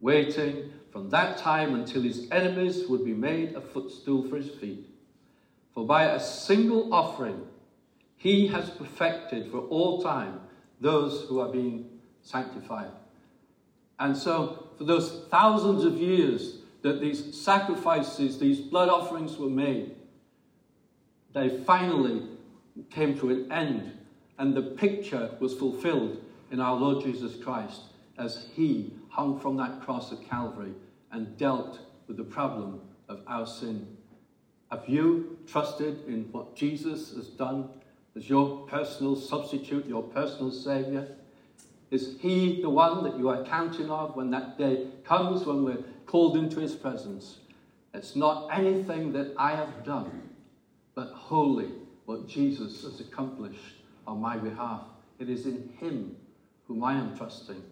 waiting 0.00 0.72
from 0.90 1.08
that 1.10 1.38
time 1.38 1.74
until 1.74 2.02
his 2.02 2.28
enemies 2.32 2.88
would 2.88 3.04
be 3.04 3.14
made 3.14 3.54
a 3.54 3.60
footstool 3.60 4.28
for 4.28 4.36
his 4.36 4.50
feet. 4.50 4.84
For 5.74 5.86
by 5.86 6.04
a 6.04 6.18
single 6.18 6.92
offering, 6.92 7.46
he 8.16 8.48
has 8.48 8.70
perfected 8.70 9.50
for 9.50 9.58
all 9.58 10.02
time 10.02 10.40
those 10.80 11.28
who 11.28 11.38
are 11.38 11.52
being 11.52 11.88
sanctified. 12.22 12.90
And 13.98 14.16
so, 14.16 14.70
for 14.76 14.84
those 14.84 15.24
thousands 15.30 15.84
of 15.84 15.94
years 15.94 16.58
that 16.82 17.00
these 17.00 17.38
sacrifices, 17.40 18.38
these 18.38 18.60
blood 18.60 18.88
offerings 18.88 19.36
were 19.36 19.48
made, 19.48 19.94
they 21.32 21.48
finally 21.64 22.22
came 22.90 23.18
to 23.18 23.30
an 23.30 23.50
end, 23.50 23.92
and 24.38 24.54
the 24.54 24.62
picture 24.62 25.30
was 25.40 25.54
fulfilled 25.54 26.22
in 26.50 26.60
our 26.60 26.74
Lord 26.74 27.04
Jesus 27.04 27.42
Christ 27.42 27.82
as 28.18 28.46
he 28.54 28.92
hung 29.08 29.38
from 29.40 29.56
that 29.56 29.80
cross 29.80 30.12
at 30.12 30.28
Calvary 30.28 30.72
and 31.10 31.36
dealt 31.36 31.80
with 32.06 32.16
the 32.16 32.24
problem 32.24 32.80
of 33.08 33.20
our 33.26 33.46
sin. 33.46 33.86
Have 34.70 34.84
you 34.88 35.38
trusted 35.46 36.06
in 36.06 36.24
what 36.32 36.56
Jesus 36.56 37.14
has 37.14 37.28
done 37.28 37.68
as 38.16 38.28
your 38.28 38.66
personal 38.66 39.16
substitute, 39.16 39.86
your 39.86 40.02
personal 40.02 40.50
Savior? 40.50 41.08
Is 41.90 42.16
He 42.20 42.60
the 42.60 42.70
one 42.70 43.04
that 43.04 43.16
you 43.16 43.28
are 43.28 43.44
counting 43.44 43.90
of 43.90 44.16
when 44.16 44.30
that 44.30 44.58
day 44.58 44.88
comes 45.04 45.46
when 45.46 45.64
we're 45.64 45.84
called 46.06 46.36
into 46.36 46.58
His 46.58 46.74
presence? 46.74 47.38
It's 47.94 48.16
not 48.16 48.48
anything 48.52 49.12
that 49.12 49.34
I 49.38 49.52
have 49.52 49.84
done, 49.84 50.30
but 50.94 51.12
wholly 51.12 51.70
what 52.06 52.26
Jesus 52.28 52.82
has 52.84 53.00
accomplished 53.00 53.76
on 54.06 54.20
my 54.20 54.36
behalf. 54.36 54.82
It 55.18 55.28
is 55.28 55.46
in 55.46 55.68
Him 55.78 56.16
whom 56.66 56.82
I 56.82 56.94
am 56.94 57.16
trusting 57.16 57.62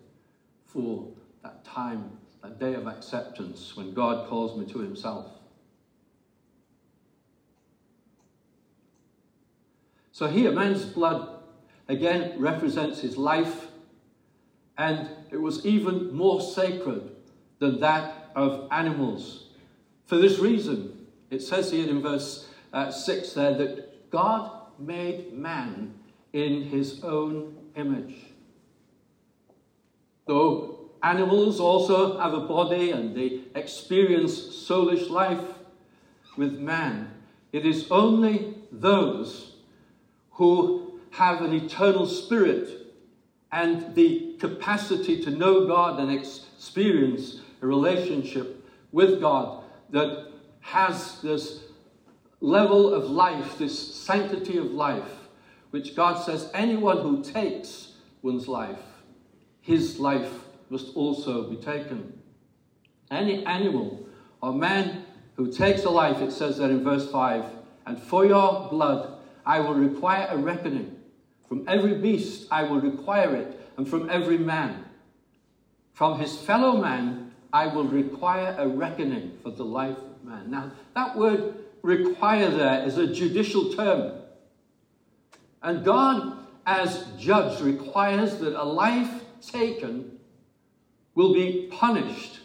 for 0.67 1.09
that 1.43 1.65
time, 1.65 2.19
that 2.43 2.61
day 2.61 2.75
of 2.75 2.87
acceptance 2.87 3.77
when 3.77 3.95
God 3.95 4.29
calls 4.29 4.59
me 4.59 4.71
to 4.73 4.81
Himself. 4.81 5.27
So 10.15 10.29
here, 10.29 10.53
man's 10.53 10.85
blood 10.85 11.41
again 11.89 12.39
represents 12.39 13.01
his 13.01 13.17
life 13.17 13.67
and 14.79 15.11
it 15.33 15.41
was 15.41 15.67
even 15.67 16.15
more 16.15 16.41
sacred 16.41 17.11
than 17.59 17.81
that 17.81 18.31
of 18.37 18.69
animals. 18.71 19.49
For 20.07 20.17
this 20.17 20.39
reason, 20.39 21.07
it 21.31 21.43
says 21.43 21.73
here 21.73 21.89
in 21.89 22.01
verse 22.01 22.49
uh, 22.73 22.93
6 22.93 23.33
there 23.33 23.55
that 23.55 23.84
God 24.15 24.49
made 24.79 25.33
man 25.33 25.93
in 26.33 26.63
his 26.63 27.03
own 27.03 27.57
image. 27.75 28.15
Though 30.25 30.91
animals 31.03 31.59
also 31.59 32.17
have 32.21 32.33
a 32.33 32.47
body 32.47 32.93
and 32.93 33.17
they 33.17 33.41
experience 33.57 34.39
soulish 34.39 35.11
life 35.11 35.45
with 36.37 36.61
man, 36.61 37.11
it 37.51 37.67
is 37.67 37.91
only 37.91 38.55
those 38.71 39.57
who 40.35 41.01
have 41.11 41.43
an 41.43 41.53
eternal 41.53 42.07
spirit 42.07 42.69
and 43.51 43.97
the 43.97 44.37
capacity 44.39 45.25
to 45.25 45.31
know 45.31 45.67
God 45.67 45.99
and 45.99 46.13
experience 46.13 47.41
a 47.61 47.67
relationship 47.67 48.65
with 48.93 49.21
God 49.21 49.65
that 49.91 50.29
has 50.61 51.21
this 51.21 51.64
level 52.45 52.93
of 52.93 53.09
life, 53.09 53.57
this 53.57 53.95
sanctity 53.95 54.59
of 54.59 54.67
life, 54.67 55.29
which 55.71 55.97
God 55.97 56.23
says 56.23 56.51
anyone 56.53 56.99
who 56.99 57.23
takes 57.23 57.93
one's 58.21 58.47
life, 58.47 58.83
his 59.63 59.99
life 59.99 60.31
must 60.69 60.95
also 60.95 61.49
be 61.49 61.57
taken. 61.57 62.21
Any 63.11 63.45
animal 63.47 64.07
or 64.43 64.53
man 64.53 65.07
who 65.37 65.51
takes 65.51 65.85
a 65.85 65.91
life, 65.91 66.21
it 66.21 66.33
says 66.33 66.59
that 66.59 66.71
in 66.71 66.85
verse 66.85 67.11
5, 67.11 67.45
and 67.87 67.99
for 67.99 68.27
your 68.27 68.69
blood 68.69 69.19
I 69.47 69.61
will 69.61 69.75
require 69.75 70.27
a 70.31 70.37
reckoning. 70.37 70.97
From 71.49 71.65
every 71.67 71.95
beast 71.95 72.47
I 72.51 72.65
will 72.65 72.81
require 72.81 73.35
it, 73.35 73.59
and 73.79 73.89
from 73.89 74.11
every 74.11 74.39
man. 74.39 74.85
From 75.95 76.19
his 76.21 76.37
fellow 76.37 76.77
man 76.77 77.33
I 77.55 77.69
will 77.69 77.85
require 77.85 78.55
a 78.59 78.69
reckoning 78.69 79.39
for 79.43 79.51
the 79.51 79.65
life 79.65 79.97
of 79.97 80.25
man. 80.25 80.51
Now, 80.51 80.73
that 80.95 81.17
word 81.17 81.64
require 81.85 82.51
there 82.51 82.83
is 82.85 82.97
a 82.97 83.07
judicial 83.07 83.75
term. 83.75 84.15
And 85.63 85.85
God, 85.85 86.39
as 86.65 87.07
judge, 87.19 87.61
requires 87.61 88.39
that 88.39 88.61
a 88.61 88.65
life 88.65 89.23
taken 89.47 90.19
will 91.15 91.35
be 91.35 91.69
punished 91.71 92.41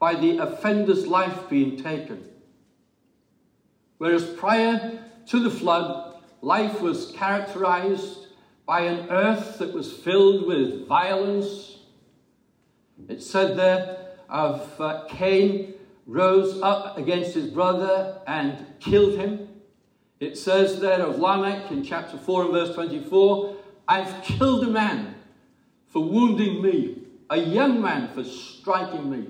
by 0.00 0.16
the 0.16 0.38
offender's 0.38 1.06
life 1.06 1.48
being 1.48 1.76
taken. 1.76 2.24
Whereas 3.98 4.24
prior 4.24 5.04
to 5.26 5.38
the 5.38 5.50
flood, 5.50 6.16
life 6.40 6.80
was 6.80 7.12
characterized 7.12 8.26
by 8.66 8.80
an 8.80 9.08
earth 9.08 9.58
that 9.58 9.72
was 9.72 9.92
filled 9.92 10.46
with 10.46 10.88
violence. 10.88 11.76
It 13.08 13.22
said 13.22 13.56
there 13.56 13.98
of 14.28 14.80
uh, 14.80 15.04
Cain 15.08 15.74
rose 16.10 16.60
up 16.60 16.98
against 16.98 17.34
his 17.34 17.46
brother 17.46 18.20
and 18.26 18.66
killed 18.80 19.16
him. 19.16 19.48
It 20.18 20.36
says 20.36 20.80
there 20.80 21.02
of 21.02 21.20
Lamech 21.20 21.70
in 21.70 21.84
chapter 21.84 22.18
4 22.18 22.42
and 22.42 22.52
verse 22.52 22.74
24 22.74 23.56
I've 23.86 24.22
killed 24.22 24.64
a 24.64 24.70
man 24.70 25.14
for 25.86 26.04
wounding 26.04 26.62
me, 26.62 26.98
a 27.28 27.38
young 27.38 27.80
man 27.80 28.12
for 28.12 28.24
striking 28.24 29.08
me. 29.10 29.26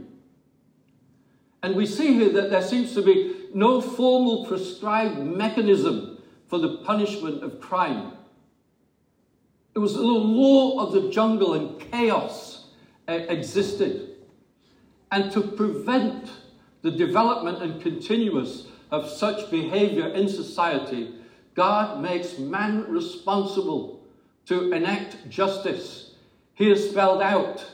And 1.62 1.76
we 1.76 1.84
see 1.84 2.14
here 2.14 2.32
that 2.32 2.50
there 2.50 2.62
seems 2.62 2.94
to 2.94 3.02
be 3.02 3.48
no 3.52 3.82
formal 3.82 4.46
prescribed 4.46 5.18
mechanism 5.18 6.22
for 6.48 6.58
the 6.58 6.78
punishment 6.78 7.42
of 7.42 7.60
crime. 7.60 8.12
It 9.74 9.78
was 9.78 9.94
the 9.94 10.02
law 10.02 10.80
of 10.80 10.92
the 10.92 11.10
jungle 11.10 11.54
and 11.54 11.78
chaos 11.92 12.68
existed. 13.06 14.16
And 15.12 15.30
to 15.32 15.42
prevent 15.42 16.30
the 16.82 16.90
development 16.90 17.62
and 17.62 17.82
continuance 17.82 18.66
of 18.90 19.08
such 19.08 19.50
behavior 19.50 20.08
in 20.08 20.28
society, 20.28 21.14
God 21.54 22.00
makes 22.00 22.38
man 22.38 22.90
responsible 22.90 24.02
to 24.46 24.72
enact 24.72 25.28
justice. 25.28 26.14
He 26.54 26.70
is 26.70 26.90
spelled 26.90 27.22
out 27.22 27.64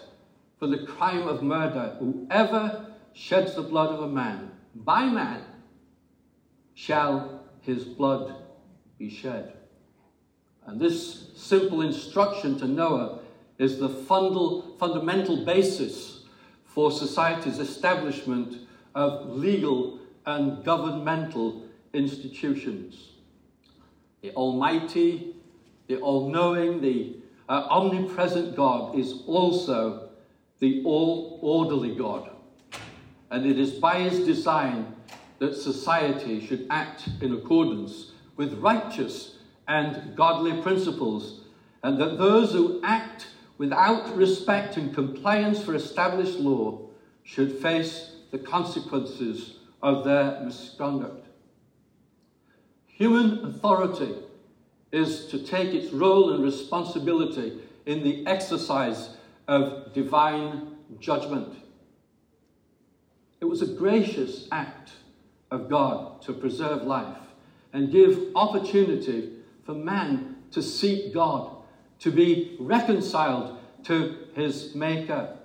for 0.58 0.66
the 0.66 0.86
crime 0.86 1.28
of 1.28 1.42
murder. 1.42 1.96
Whoever 1.98 2.86
sheds 3.12 3.54
the 3.54 3.62
blood 3.62 3.94
of 3.94 4.02
a 4.02 4.08
man, 4.08 4.50
by 4.74 5.06
man, 5.06 5.42
shall 6.74 7.44
his 7.60 7.84
blood 7.84 8.34
be 8.98 9.08
shed. 9.08 9.54
And 10.66 10.80
this 10.80 11.28
simple 11.36 11.82
instruction 11.82 12.58
to 12.58 12.66
Noah 12.66 13.20
is 13.58 13.78
the 13.78 13.88
fundal, 13.88 14.78
fundamental 14.78 15.44
basis 15.44 16.24
for 16.64 16.90
society's 16.90 17.58
establishment 17.58 18.65
of 18.96 19.36
legal 19.36 20.00
and 20.24 20.64
governmental 20.64 21.62
institutions. 21.92 23.10
The 24.22 24.32
Almighty, 24.32 25.36
the 25.86 25.98
all 25.98 26.30
knowing, 26.30 26.80
the 26.80 27.16
uh, 27.48 27.68
omnipresent 27.70 28.56
God 28.56 28.98
is 28.98 29.22
also 29.26 30.08
the 30.58 30.82
all 30.84 31.38
orderly 31.42 31.94
God. 31.94 32.30
And 33.30 33.44
it 33.44 33.58
is 33.58 33.72
by 33.72 34.00
his 34.00 34.24
design 34.24 34.96
that 35.40 35.54
society 35.54 36.44
should 36.44 36.66
act 36.70 37.08
in 37.20 37.34
accordance 37.34 38.12
with 38.36 38.54
righteous 38.54 39.36
and 39.68 40.16
godly 40.16 40.62
principles, 40.62 41.42
and 41.82 42.00
that 42.00 42.18
those 42.18 42.52
who 42.52 42.80
act 42.82 43.26
without 43.58 44.16
respect 44.16 44.78
and 44.78 44.94
compliance 44.94 45.62
for 45.62 45.74
established 45.74 46.38
law 46.38 46.80
should 47.24 47.52
face 47.58 48.15
the 48.36 48.44
consequences 48.44 49.56
of 49.82 50.04
their 50.04 50.42
misconduct. 50.44 51.26
Human 52.86 53.46
authority 53.46 54.14
is 54.92 55.26
to 55.28 55.38
take 55.38 55.72
its 55.72 55.90
role 55.92 56.34
and 56.34 56.44
responsibility 56.44 57.58
in 57.86 58.02
the 58.04 58.26
exercise 58.26 59.16
of 59.48 59.94
divine 59.94 60.76
judgment. 61.00 61.54
It 63.40 63.46
was 63.46 63.62
a 63.62 63.66
gracious 63.66 64.48
act 64.52 64.90
of 65.50 65.70
God 65.70 66.20
to 66.22 66.34
preserve 66.34 66.82
life 66.82 67.16
and 67.72 67.90
give 67.90 68.32
opportunity 68.34 69.30
for 69.64 69.74
man 69.74 70.36
to 70.50 70.62
seek 70.62 71.14
God, 71.14 71.56
to 72.00 72.10
be 72.10 72.56
reconciled 72.60 73.58
to 73.84 74.26
his 74.34 74.74
Maker. 74.74 75.38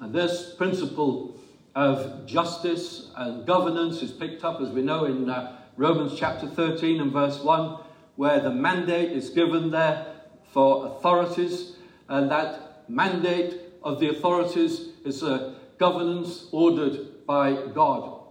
And 0.00 0.14
this 0.14 0.54
principle 0.54 1.38
of 1.74 2.26
justice 2.26 3.10
and 3.16 3.46
governance 3.46 4.02
is 4.02 4.10
picked 4.10 4.44
up, 4.44 4.60
as 4.60 4.70
we 4.70 4.80
know, 4.80 5.04
in 5.04 5.28
uh, 5.28 5.58
Romans 5.76 6.18
chapter 6.18 6.46
13 6.46 7.00
and 7.00 7.12
verse 7.12 7.40
1, 7.40 7.78
where 8.16 8.40
the 8.40 8.50
mandate 8.50 9.12
is 9.12 9.30
given 9.30 9.70
there 9.70 10.06
for 10.52 10.86
authorities, 10.86 11.76
and 12.08 12.30
that 12.30 12.84
mandate 12.88 13.60
of 13.82 14.00
the 14.00 14.08
authorities 14.08 14.88
is 15.04 15.22
a 15.22 15.54
governance 15.78 16.46
ordered 16.50 17.26
by 17.26 17.52
God. 17.74 18.22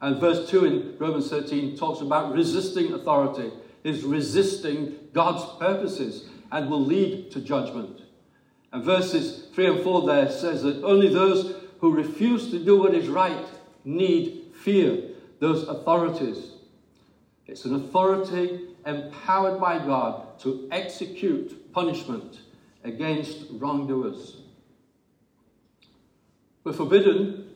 And 0.00 0.20
verse 0.20 0.48
2 0.50 0.64
in 0.66 0.96
Romans 0.98 1.30
13 1.30 1.76
talks 1.76 2.00
about 2.00 2.34
resisting 2.34 2.92
authority, 2.92 3.50
is 3.82 4.02
resisting 4.04 4.98
God's 5.12 5.58
purposes 5.58 6.26
and 6.52 6.70
will 6.70 6.84
lead 6.84 7.30
to 7.32 7.40
judgment. 7.40 8.03
And 8.74 8.82
verses 8.82 9.44
3 9.54 9.66
and 9.66 9.84
4 9.84 10.04
there 10.04 10.28
says 10.28 10.64
that 10.64 10.82
only 10.82 11.08
those 11.08 11.54
who 11.78 11.92
refuse 11.92 12.50
to 12.50 12.58
do 12.58 12.76
what 12.80 12.92
is 12.92 13.06
right 13.06 13.46
need 13.84 14.52
fear 14.52 15.10
those 15.38 15.62
authorities. 15.68 16.54
It's 17.46 17.64
an 17.66 17.76
authority 17.76 18.62
empowered 18.84 19.60
by 19.60 19.78
God 19.78 20.40
to 20.40 20.66
execute 20.72 21.72
punishment 21.72 22.40
against 22.82 23.44
wrongdoers. 23.52 24.38
We're 26.64 26.72
forbidden 26.72 27.50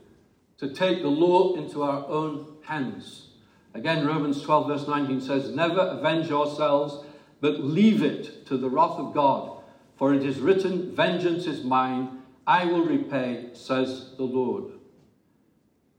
to 0.59 0.73
take 0.73 1.03
the 1.03 1.09
law 1.09 1.57
into 1.57 1.83
our 1.83 2.07
own 2.07 2.59
hands. 2.63 3.31
Again, 3.75 4.07
Romans 4.07 4.41
12, 4.43 4.69
verse 4.69 4.87
19 4.87 5.21
says, 5.21 5.51
Never 5.51 5.81
avenge 5.81 6.29
yourselves, 6.29 7.05
but 7.41 7.59
leave 7.59 8.05
it 8.05 8.47
to 8.47 8.57
the 8.57 8.71
wrath 8.71 9.01
of 9.01 9.15
God. 9.15 9.58
For 9.99 10.15
it 10.15 10.25
is 10.25 10.39
written, 10.39 10.95
Vengeance 10.95 11.47
is 11.47 11.65
mine, 11.65 12.23
I 12.47 12.65
will 12.65 12.85
repay, 12.85 13.51
says 13.53 14.11
the 14.17 14.23
Lord. 14.23 14.73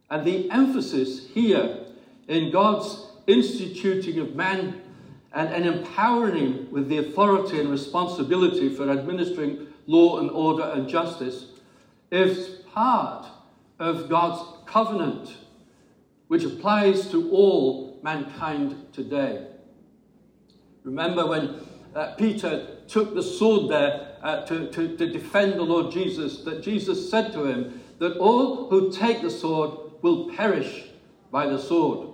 And 0.10 0.26
the 0.26 0.50
emphasis 0.50 1.28
here 1.28 1.86
in 2.28 2.52
God's 2.52 3.06
instituting 3.28 4.20
of 4.20 4.36
man 4.36 4.82
and, 5.34 5.50
and 5.50 5.66
empowering 5.66 6.38
him 6.38 6.72
with 6.72 6.88
the 6.88 6.98
authority 6.98 7.60
and 7.60 7.70
responsibility 7.70 8.70
for 8.70 8.90
administering 8.90 9.68
law 9.86 10.20
and 10.20 10.32
order 10.32 10.64
and 10.64 10.88
justice 10.88 11.48
is 12.12 12.62
part 12.74 13.28
of 13.78 14.10
God's 14.10 14.42
covenant, 14.66 15.36
which 16.28 16.44
applies 16.44 17.10
to 17.12 17.30
all 17.32 18.00
mankind 18.02 18.88
today. 18.94 19.46
Remember 20.84 21.28
when 21.28 21.60
uh, 21.94 22.16
Peter 22.16 22.79
took 22.90 23.14
the 23.14 23.24
sword 23.24 23.72
there 23.72 24.18
uh, 24.22 24.46
to, 24.46 24.70
to, 24.72 24.98
to 24.98 25.12
defend 25.12 25.54
the 25.54 25.64
Lord 25.64 25.92
Jesus, 25.92 26.44
that 26.44 26.62
Jesus 26.64 27.10
said 27.10 27.32
to 27.34 27.46
him 27.46 27.82
that 28.00 28.18
all 28.18 28.70
who 28.70 28.92
take 28.92 29.22
the 29.22 29.30
sword 29.30 29.72
will 30.02 30.34
perish 30.36 30.86
by 31.32 31.46
the 31.46 31.60
sword. 31.60 32.10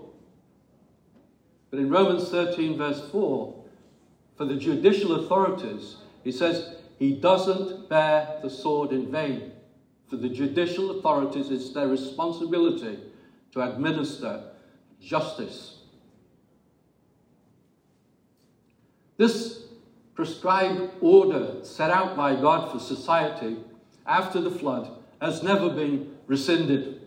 But 1.72 1.80
in 1.80 1.90
Romans 1.90 2.30
13, 2.30 2.78
verse 2.78 3.10
4, 3.12 3.64
for 4.38 4.46
the 4.46 4.56
judicial 4.56 5.16
authorities, 5.16 5.98
he 6.24 6.32
says, 6.32 6.76
he 6.98 7.14
doesn't 7.14 7.90
bear 7.90 8.40
the 8.42 8.50
sword 8.50 8.92
in 8.92 9.12
vain. 9.12 9.52
For 10.10 10.18
the 10.18 10.30
judicial 10.30 11.00
authorities, 11.00 11.50
it's 11.50 11.74
their 11.74 11.88
responsibility 11.88 13.00
to 13.52 13.62
administer 13.62 14.52
justice. 15.02 15.80
This 19.18 19.65
prescribed 20.16 20.92
order 21.02 21.64
set 21.64 21.92
out 21.92 22.16
by 22.16 22.36
God 22.36 22.72
for 22.72 22.80
society 22.80 23.58
after 24.08 24.42
the 24.42 24.52
flood 24.52 24.90
has 25.22 25.44
never 25.44 25.70
been 25.70 26.16
rescinded. 26.26 27.02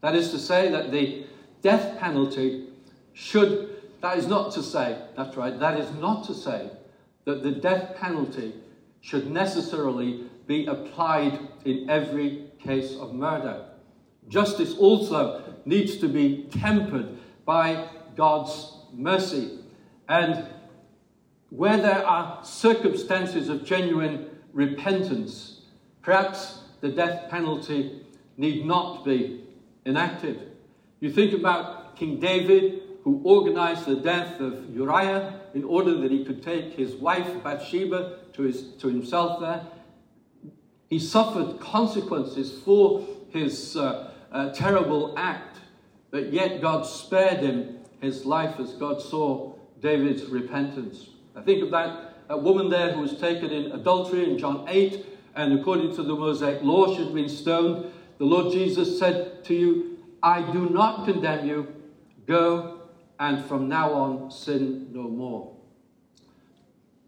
That 0.00 0.14
is 0.14 0.30
to 0.30 0.38
say, 0.38 0.70
that 0.70 0.92
the 0.92 1.26
death 1.62 1.98
penalty 1.98 2.68
should, 3.12 3.82
that 4.00 4.18
is 4.18 4.26
not 4.26 4.52
to 4.52 4.62
say, 4.62 5.02
that's 5.16 5.36
right, 5.36 5.58
that 5.58 5.78
is 5.78 5.90
not 5.94 6.24
to 6.26 6.34
say 6.34 6.70
that 7.24 7.42
the 7.42 7.50
death 7.50 7.96
penalty 7.96 8.54
should 9.00 9.30
necessarily 9.30 10.24
be 10.46 10.66
applied 10.66 11.38
in 11.64 11.90
every 11.90 12.44
case 12.60 12.94
of 12.96 13.14
murder. 13.14 13.64
Justice 14.28 14.74
also 14.76 15.42
needs 15.64 15.96
to 15.98 16.08
be 16.08 16.46
tempered 16.52 17.18
by 17.44 17.88
God's 18.16 18.76
mercy. 18.92 19.58
And 20.08 20.46
where 21.50 21.76
there 21.76 22.06
are 22.06 22.44
circumstances 22.44 23.48
of 23.48 23.64
genuine 23.64 24.28
repentance, 24.52 25.62
perhaps 26.02 26.60
the 26.80 26.88
death 26.88 27.30
penalty 27.30 28.02
need 28.36 28.66
not 28.66 29.04
be 29.04 29.44
enacted. 29.84 30.52
You 31.00 31.10
think 31.10 31.32
about 31.32 31.96
King 31.96 32.18
David, 32.20 32.82
who 33.04 33.20
organized 33.24 33.86
the 33.86 33.96
death 33.96 34.40
of 34.40 34.74
Uriah 34.74 35.40
in 35.54 35.64
order 35.64 35.94
that 36.00 36.10
he 36.10 36.24
could 36.24 36.42
take 36.42 36.72
his 36.74 36.94
wife 36.94 37.42
Bathsheba 37.42 38.18
to, 38.32 38.42
his, 38.42 38.72
to 38.78 38.88
himself 38.88 39.40
there. 39.40 39.64
He 40.90 40.98
suffered 40.98 41.60
consequences 41.60 42.60
for 42.64 43.06
his 43.30 43.76
uh, 43.76 44.12
uh, 44.32 44.50
terrible 44.50 45.14
act, 45.16 45.58
but 46.10 46.32
yet 46.32 46.60
God 46.60 46.84
spared 46.84 47.38
him 47.38 47.78
his 48.00 48.24
life 48.24 48.58
as 48.60 48.72
God 48.74 49.00
saw 49.00 49.54
David's 49.80 50.24
repentance. 50.26 51.10
I 51.36 51.42
think 51.42 51.62
of 51.62 51.70
that, 51.70 52.28
that 52.28 52.42
woman 52.42 52.70
there 52.70 52.92
who 52.92 53.02
was 53.02 53.18
taken 53.18 53.50
in 53.50 53.72
adultery 53.72 54.28
in 54.28 54.38
John 54.38 54.64
8, 54.68 55.04
and 55.34 55.58
according 55.58 55.94
to 55.96 56.02
the 56.02 56.14
Mosaic 56.14 56.62
law, 56.62 56.94
she 56.96 57.04
had 57.04 57.14
been 57.14 57.28
stoned. 57.28 57.92
The 58.18 58.24
Lord 58.24 58.52
Jesus 58.52 58.98
said 58.98 59.44
to 59.44 59.54
you, 59.54 59.98
I 60.22 60.40
do 60.50 60.70
not 60.70 61.04
condemn 61.04 61.46
you. 61.46 61.74
Go 62.26 62.80
and 63.20 63.44
from 63.44 63.68
now 63.68 63.92
on 63.92 64.30
sin 64.30 64.88
no 64.92 65.02
more. 65.02 65.54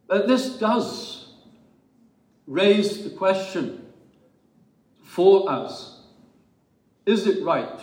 But 0.07 0.29
this 0.29 0.59
does 0.59 1.33
raise 2.47 3.05
the 3.05 3.11
question 3.11 3.87
for 5.03 5.51
us 5.51 6.01
is 7.07 7.27
it 7.27 7.43
right 7.43 7.81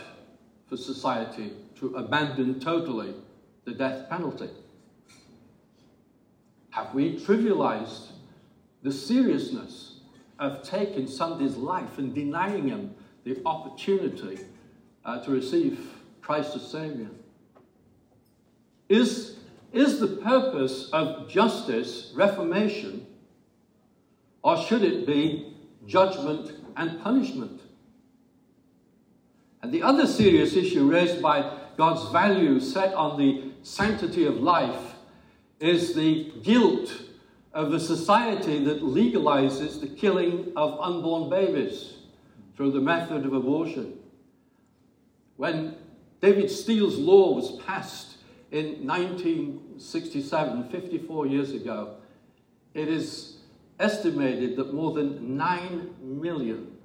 for 0.68 0.78
society 0.78 1.52
to 1.80 1.96
abandon 1.96 2.60
totally 2.60 3.16
the 3.64 3.74
death 3.74 4.08
penalty? 4.08 4.50
Have 6.76 6.94
we 6.94 7.18
trivialized 7.18 8.08
the 8.84 8.92
seriousness 8.92 10.02
of 10.38 10.62
taking 10.62 11.08
somebody's 11.08 11.56
life 11.56 11.98
and 11.98 12.14
denying 12.14 12.68
him 12.68 12.94
the 13.24 13.42
opportunity 13.46 14.40
uh, 15.06 15.24
to 15.24 15.32
receive 15.32 15.80
Christ 16.22 16.54
as 16.58 16.70
Savior? 16.70 17.08
Is, 18.90 19.38
is 19.72 20.02
the 20.02 20.18
purpose 20.18 20.90
of 20.92 21.30
justice 21.30 22.12
reformation, 22.14 23.08
or 24.44 24.62
should 24.62 24.84
it 24.84 25.08
be 25.08 25.54
judgment 25.88 26.52
and 26.76 27.02
punishment? 27.02 27.62
And 29.62 29.72
the 29.72 29.82
other 29.82 30.06
serious 30.06 30.58
issue 30.58 30.92
raised 30.92 31.22
by 31.22 31.58
God's 31.78 32.12
value 32.12 32.60
set 32.60 32.94
on 32.96 33.18
the 33.18 33.54
sanctity 33.64 34.26
of 34.26 34.42
life 34.42 34.95
is 35.60 35.94
the 35.96 36.32
guilt 36.44 37.04
of 37.54 37.72
the 37.72 37.80
society 37.80 38.64
that 38.66 38.84
legalizes 38.84 39.80
the 39.80 39.88
killing 39.88 40.52
of 40.56 40.80
unborn 40.80 41.30
babies 41.30 41.94
through 42.56 42.72
the 42.72 42.82
method 42.82 43.26
of 43.26 43.34
abortion. 43.34 43.98
When 45.38 45.76
David 46.22 46.50
Steel's 46.50 46.98
law 46.98 47.34
was 47.34 47.62
passed 47.66 48.18
in 48.52 48.86
1967, 48.86 50.70
54 50.70 51.28
years 51.28 51.52
ago, 51.52 51.96
it 52.74 52.88
is 52.88 53.38
estimated 53.80 54.56
that 54.58 54.74
more 54.74 54.94
than 54.94 55.38
9 55.38 55.96
million 56.02 56.78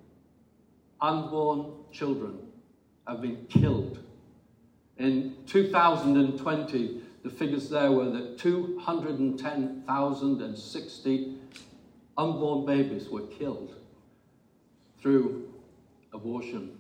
unborn 1.01 1.73
children 1.93 2.39
have 3.07 3.21
been 3.21 3.47
killed. 3.49 3.99
In 4.99 5.37
2020, 5.47 7.03
the 7.23 7.31
figures 7.31 7.69
there 7.69 7.93
were 7.93 8.11
that 8.11 8.39
210,060 8.39 11.37
unborn 12.17 12.65
babies 12.67 13.09
were 13.09 13.27
killed 13.27 13.77
through 15.01 15.49
abortion, 16.13 16.77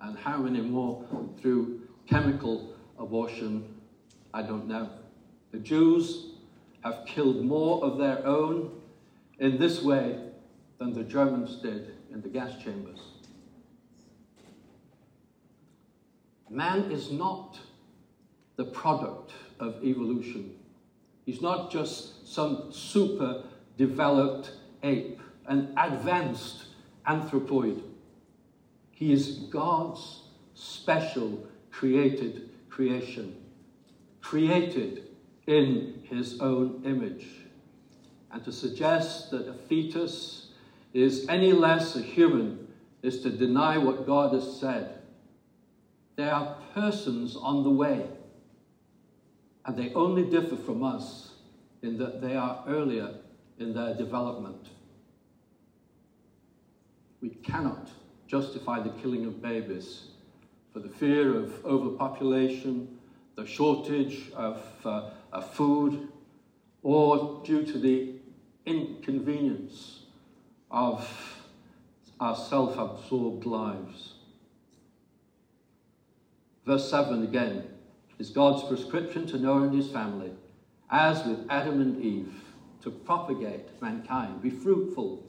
and 0.00 0.18
how 0.18 0.36
many 0.38 0.60
more 0.60 1.04
through 1.40 1.80
chemical 2.06 2.74
abortion, 2.98 3.64
I 4.32 4.42
don't 4.42 4.68
know. 4.68 4.88
The 5.52 5.58
Jews 5.58 6.32
have 6.82 7.04
killed 7.06 7.44
more 7.44 7.84
of 7.84 7.98
their 7.98 8.24
own 8.26 8.80
in 9.38 9.58
this 9.58 9.82
way 9.82 10.18
than 10.78 10.92
the 10.92 11.04
Germans 11.04 11.56
did 11.56 11.96
in 12.12 12.20
the 12.20 12.28
gas 12.28 12.56
chambers. 12.62 13.00
Man 16.50 16.92
is 16.92 17.10
not 17.10 17.58
the 18.56 18.64
product 18.64 19.32
of 19.60 19.82
evolution. 19.84 20.54
He's 21.24 21.40
not 21.40 21.70
just 21.70 22.32
some 22.32 22.72
super 22.72 23.44
developed 23.76 24.52
ape, 24.82 25.20
an 25.46 25.72
advanced 25.76 26.66
anthropoid. 27.06 27.82
He 28.92 29.12
is 29.12 29.38
God's 29.50 30.22
special 30.54 31.46
created 31.70 32.50
creation, 32.68 33.36
created 34.20 35.08
in 35.46 36.02
his 36.04 36.40
own 36.40 36.82
image. 36.84 37.26
And 38.30 38.44
to 38.44 38.52
suggest 38.52 39.30
that 39.30 39.48
a 39.48 39.54
fetus 39.54 40.48
is 40.92 41.26
any 41.28 41.52
less 41.52 41.96
a 41.96 42.02
human 42.02 42.68
is 43.02 43.20
to 43.20 43.30
deny 43.30 43.76
what 43.76 44.06
God 44.06 44.32
has 44.32 44.58
said. 44.58 45.02
There 46.16 46.32
are 46.32 46.56
persons 46.72 47.36
on 47.36 47.64
the 47.64 47.70
way, 47.70 48.06
and 49.66 49.76
they 49.76 49.92
only 49.94 50.24
differ 50.24 50.56
from 50.56 50.82
us 50.82 51.32
in 51.82 51.96
that 51.98 52.20
they 52.20 52.36
are 52.36 52.62
earlier 52.66 53.14
in 53.58 53.74
their 53.74 53.94
development. 53.94 54.70
We 57.20 57.30
cannot 57.30 57.88
justify 58.26 58.80
the 58.80 58.90
killing 58.90 59.24
of 59.24 59.40
babies 59.40 60.08
for 60.72 60.80
the 60.80 60.88
fear 60.88 61.34
of 61.34 61.64
overpopulation, 61.64 62.88
the 63.36 63.46
shortage 63.46 64.30
of, 64.34 64.60
uh, 64.84 65.02
of 65.32 65.48
food, 65.54 66.08
or 66.82 67.42
due 67.44 67.62
to 67.62 67.78
the 67.78 68.08
inconvenience 68.66 70.00
of 70.70 71.40
our 72.20 72.34
self 72.34 72.78
absorbed 72.78 73.44
lives. 73.46 74.14
Verse 76.66 76.88
7 76.88 77.22
again 77.22 77.73
is 78.24 78.30
God's 78.30 78.62
prescription 78.62 79.26
to 79.26 79.38
Noah 79.38 79.64
and 79.64 79.74
his 79.74 79.90
family, 79.90 80.30
as 80.90 81.26
with 81.26 81.44
Adam 81.50 81.82
and 81.82 82.02
Eve, 82.02 82.32
to 82.80 82.90
propagate 82.90 83.66
mankind, 83.82 84.40
be 84.40 84.48
fruitful 84.48 85.22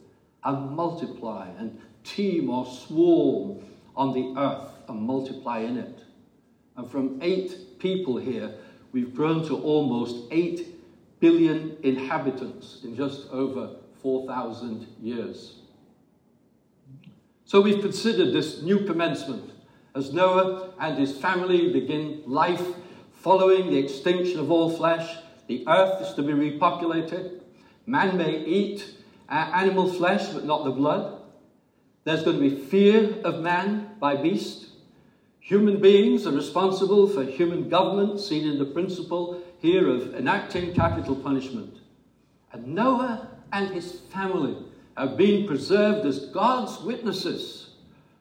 and 0.45 0.71
multiply 0.71 1.49
and 1.59 1.77
teem 2.05 2.49
or 2.49 2.65
swarm 2.65 3.59
on 3.97 4.13
the 4.13 4.39
earth 4.39 4.71
and 4.87 5.01
multiply 5.01 5.59
in 5.59 5.75
it. 5.77 6.05
And 6.77 6.89
from 6.89 7.19
eight 7.21 7.79
people 7.79 8.15
here, 8.15 8.55
we've 8.93 9.13
grown 9.13 9.45
to 9.47 9.61
almost 9.61 10.31
eight 10.31 10.65
billion 11.19 11.75
inhabitants 11.83 12.79
in 12.85 12.95
just 12.95 13.29
over 13.29 13.75
4,000 14.01 14.87
years. 15.01 15.55
So 17.43 17.59
we've 17.59 17.81
considered 17.81 18.31
this 18.31 18.61
new 18.61 18.85
commencement 18.85 19.51
as 19.95 20.13
Noah 20.13 20.71
and 20.79 20.97
his 20.97 21.17
family 21.17 21.73
begin 21.73 22.23
life 22.25 22.65
following 23.25 23.71
the 23.71 23.77
extinction 23.79 24.39
of 24.39 24.51
all 24.51 24.69
flesh. 24.69 25.17
The 25.47 25.67
earth 25.67 25.99
is 25.99 26.13
to 26.13 26.21
be 26.21 26.31
repopulated. 26.31 27.41
Man 27.87 28.17
may 28.17 28.45
eat 28.45 28.85
uh, 29.27 29.49
animal 29.51 29.91
flesh, 29.91 30.27
but 30.27 30.45
not 30.45 30.63
the 30.63 30.69
blood. 30.69 31.23
There's 32.03 32.21
going 32.21 32.39
to 32.39 32.49
be 32.51 32.55
fear 32.55 33.15
of 33.23 33.41
man 33.41 33.95
by 33.99 34.15
beast. 34.15 34.67
Human 35.39 35.81
beings 35.81 36.27
are 36.27 36.33
responsible 36.33 37.07
for 37.07 37.23
human 37.23 37.67
government, 37.67 38.19
seen 38.19 38.47
in 38.47 38.59
the 38.59 38.65
principle 38.65 39.41
here 39.59 39.89
of 39.89 40.13
enacting 40.13 40.75
capital 40.75 41.15
punishment. 41.15 41.77
And 42.53 42.75
Noah 42.75 43.27
and 43.51 43.73
his 43.73 44.01
family 44.13 44.55
have 44.95 45.17
been 45.17 45.47
preserved 45.47 46.05
as 46.05 46.27
God's 46.27 46.79
witnesses 46.81 47.69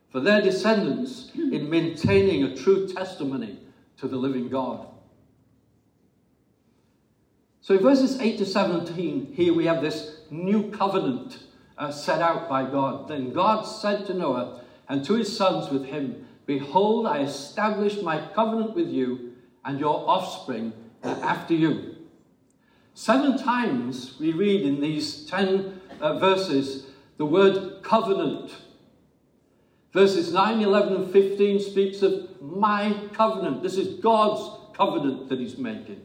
for 0.09 0.21
their 0.21 0.41
descendants 0.41 1.31
in 1.35 1.69
maintaining 1.69 2.45
a 2.45 2.57
true 2.57 2.89
testimony 2.89 3.59
to 3.99 4.09
the 4.09 4.17
living 4.17 4.49
God. 4.49 4.87
So 7.65 7.73
in 7.73 7.81
verses 7.81 8.21
8 8.21 8.37
to 8.37 8.45
17, 8.45 9.33
here 9.33 9.55
we 9.55 9.65
have 9.65 9.81
this 9.81 10.19
new 10.31 10.71
covenant 10.71 11.39
uh, 11.79 11.91
set 11.91 12.21
out 12.21 12.47
by 12.47 12.71
God. 12.71 13.09
Then 13.09 13.33
God 13.33 13.63
said 13.63 14.05
to 14.05 14.13
Noah 14.13 14.61
and 14.87 15.03
to 15.07 15.15
his 15.15 15.35
sons 15.35 15.71
with 15.71 15.87
him, 15.87 16.27
Behold, 16.45 17.07
I 17.07 17.21
establish 17.21 18.03
my 18.03 18.21
covenant 18.35 18.75
with 18.75 18.91
you 18.91 19.37
and 19.65 19.81
your 19.81 20.07
offspring 20.07 20.75
after 21.03 21.55
you. 21.55 21.97
Seven 22.93 23.39
times 23.39 24.21
we 24.21 24.35
read 24.35 24.61
in 24.61 24.83
these 24.83 25.25
ten 25.25 25.81
uh, 26.03 26.19
verses 26.19 26.89
the 27.17 27.25
word 27.25 27.83
covenant. 27.83 28.55
Verses 29.95 30.35
9, 30.35 30.61
11, 30.61 30.97
and 30.97 31.11
15 31.11 31.61
speaks 31.61 32.03
of 32.03 32.43
my 32.43 32.95
covenant. 33.15 33.63
This 33.63 33.79
is 33.79 34.01
God's 34.01 34.77
covenant 34.77 35.31
that 35.31 35.39
he's 35.39 35.57
making. 35.57 36.03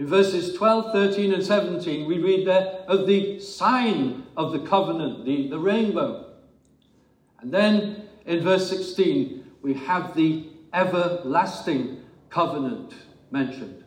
In 0.00 0.06
verses 0.06 0.54
12, 0.54 0.92
13, 0.92 1.34
and 1.34 1.44
17, 1.44 2.06
we 2.06 2.16
read 2.20 2.46
there 2.46 2.84
of 2.88 3.06
the 3.06 3.38
sign 3.38 4.24
of 4.34 4.50
the 4.50 4.60
covenant, 4.60 5.26
the, 5.26 5.48
the 5.48 5.58
rainbow. 5.58 6.24
And 7.42 7.52
then 7.52 8.08
in 8.24 8.42
verse 8.42 8.70
16, 8.70 9.44
we 9.60 9.74
have 9.74 10.16
the 10.16 10.46
everlasting 10.72 12.02
covenant 12.30 12.94
mentioned. 13.30 13.84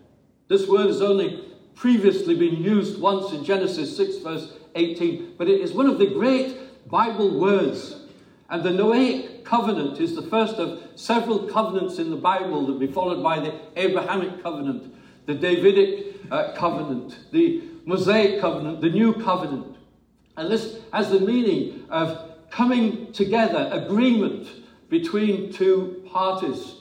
This 0.50 0.68
word 0.68 0.86
has 0.86 1.02
only 1.02 1.52
previously 1.74 2.36
been 2.36 2.58
used 2.58 3.02
once 3.02 3.34
in 3.34 3.44
Genesis 3.44 3.98
6, 3.98 4.18
verse 4.18 4.54
18, 4.76 5.34
but 5.36 5.48
it 5.48 5.62
is 5.62 5.74
one 5.74 5.88
of 5.88 5.98
the 5.98 6.06
great 6.06 6.88
Bible 6.92 7.40
words. 7.40 7.96
And 8.52 8.62
the 8.62 8.70
Noahic 8.70 9.44
covenant 9.46 10.00
is 10.00 10.16
the 10.16 10.22
first 10.22 10.58
of 10.58 10.80
several 10.94 11.40
covenants 11.48 11.98
in 11.98 12.12
the 12.12 12.18
Bible 12.18 12.68
that 12.68 12.74
will 12.74 12.80
be 12.80 12.86
followed 12.86 13.24
by 13.24 13.40
the 13.40 13.56
Abrahamic 13.76 14.44
covenant, 14.44 14.93
the 15.26 15.34
Davidic 15.34 16.16
uh, 16.32 16.54
covenant, 16.54 17.18
the 17.32 17.64
Mosaic 17.86 18.40
covenant, 18.40 18.82
the 18.82 18.90
New 18.90 19.14
covenant. 19.14 19.78
And 20.38 20.52
this 20.52 20.80
has 20.92 21.10
the 21.10 21.20
meaning 21.20 21.86
of 21.90 22.50
coming 22.50 23.12
together, 23.14 23.70
agreement 23.72 24.48
between 24.90 25.52
two 25.52 26.04
parties. 26.12 26.76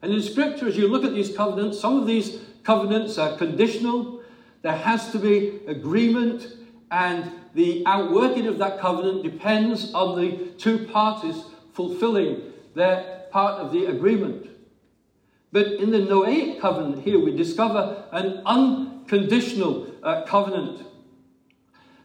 And 0.00 0.12
in 0.12 0.22
Scripture, 0.22 0.68
as 0.68 0.76
you 0.76 0.88
look 0.88 1.04
at 1.04 1.14
these 1.14 1.36
covenants, 1.36 1.78
some 1.80 1.98
of 1.98 2.06
these 2.06 2.40
covenants 2.62 3.18
are 3.18 3.36
conditional. 3.36 4.22
There 4.62 4.76
has 4.76 5.10
to 5.12 5.18
be 5.18 5.60
agreement, 5.66 6.46
and 6.90 7.30
the 7.54 7.84
outworking 7.86 8.46
of 8.46 8.58
that 8.58 8.80
covenant 8.80 9.22
depends 9.22 9.92
on 9.92 10.20
the 10.20 10.52
two 10.58 10.86
parties 10.86 11.44
fulfilling 11.72 12.52
their 12.74 13.24
part 13.30 13.60
of 13.60 13.72
the 13.72 13.86
agreement. 13.86 14.48
But 15.52 15.66
in 15.66 15.90
the 15.90 15.98
Noahic 15.98 16.60
covenant 16.60 17.04
here, 17.04 17.18
we 17.18 17.36
discover 17.36 18.04
an 18.10 18.42
unconditional 18.46 19.86
uh, 20.02 20.22
covenant. 20.22 20.86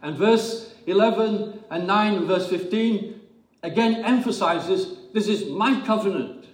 And 0.02 0.18
verse 0.18 0.74
11 0.86 1.64
and 1.72 1.88
9 1.88 2.14
and 2.16 2.28
verse 2.28 2.48
15 2.50 3.22
again 3.64 4.04
emphasizes 4.04 4.98
this 5.14 5.28
is 5.28 5.50
my 5.50 5.82
covenant. 5.86 6.46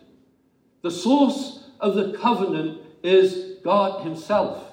The 0.83 0.91
source 0.91 1.69
of 1.79 1.95
the 1.95 2.17
covenant 2.17 2.81
is 3.01 3.57
God 3.63 4.03
Himself. 4.03 4.63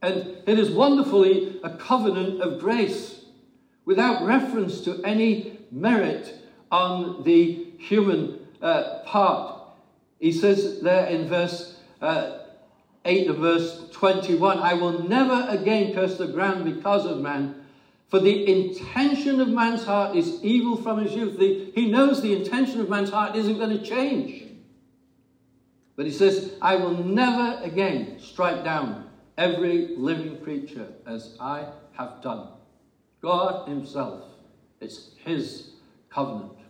And 0.00 0.36
it 0.46 0.58
is 0.58 0.70
wonderfully 0.70 1.60
a 1.62 1.70
covenant 1.76 2.40
of 2.40 2.60
grace 2.60 3.24
without 3.84 4.24
reference 4.24 4.80
to 4.82 5.02
any 5.04 5.58
merit 5.70 6.34
on 6.70 7.22
the 7.24 7.66
human 7.78 8.46
uh, 8.60 9.00
part. 9.04 9.51
He 10.22 10.30
says 10.30 10.78
there 10.82 11.06
in 11.06 11.26
verse 11.26 11.80
uh, 12.00 12.38
8 13.04 13.26
of 13.26 13.38
verse 13.38 13.88
21 13.90 14.56
I 14.60 14.74
will 14.74 15.02
never 15.02 15.48
again 15.48 15.92
curse 15.92 16.16
the 16.16 16.28
ground 16.28 16.64
because 16.64 17.04
of 17.06 17.18
man. 17.18 17.56
For 18.06 18.20
the 18.20 18.46
intention 18.48 19.40
of 19.40 19.48
man's 19.48 19.84
heart 19.84 20.14
is 20.14 20.38
evil 20.44 20.76
from 20.76 21.02
his 21.02 21.12
youth. 21.12 21.40
The, 21.40 21.72
he 21.74 21.90
knows 21.90 22.22
the 22.22 22.36
intention 22.36 22.80
of 22.80 22.88
man's 22.88 23.10
heart 23.10 23.34
isn't 23.34 23.58
going 23.58 23.76
to 23.76 23.84
change. 23.84 24.44
But 25.96 26.06
he 26.06 26.12
says, 26.12 26.54
I 26.62 26.76
will 26.76 27.02
never 27.02 27.60
again 27.64 28.20
strike 28.20 28.62
down 28.62 29.10
every 29.36 29.96
living 29.96 30.40
creature 30.40 30.86
as 31.04 31.36
I 31.40 31.66
have 31.94 32.22
done. 32.22 32.46
God 33.22 33.68
Himself, 33.68 34.22
it's 34.80 35.16
His 35.24 35.70
covenant. 36.10 36.61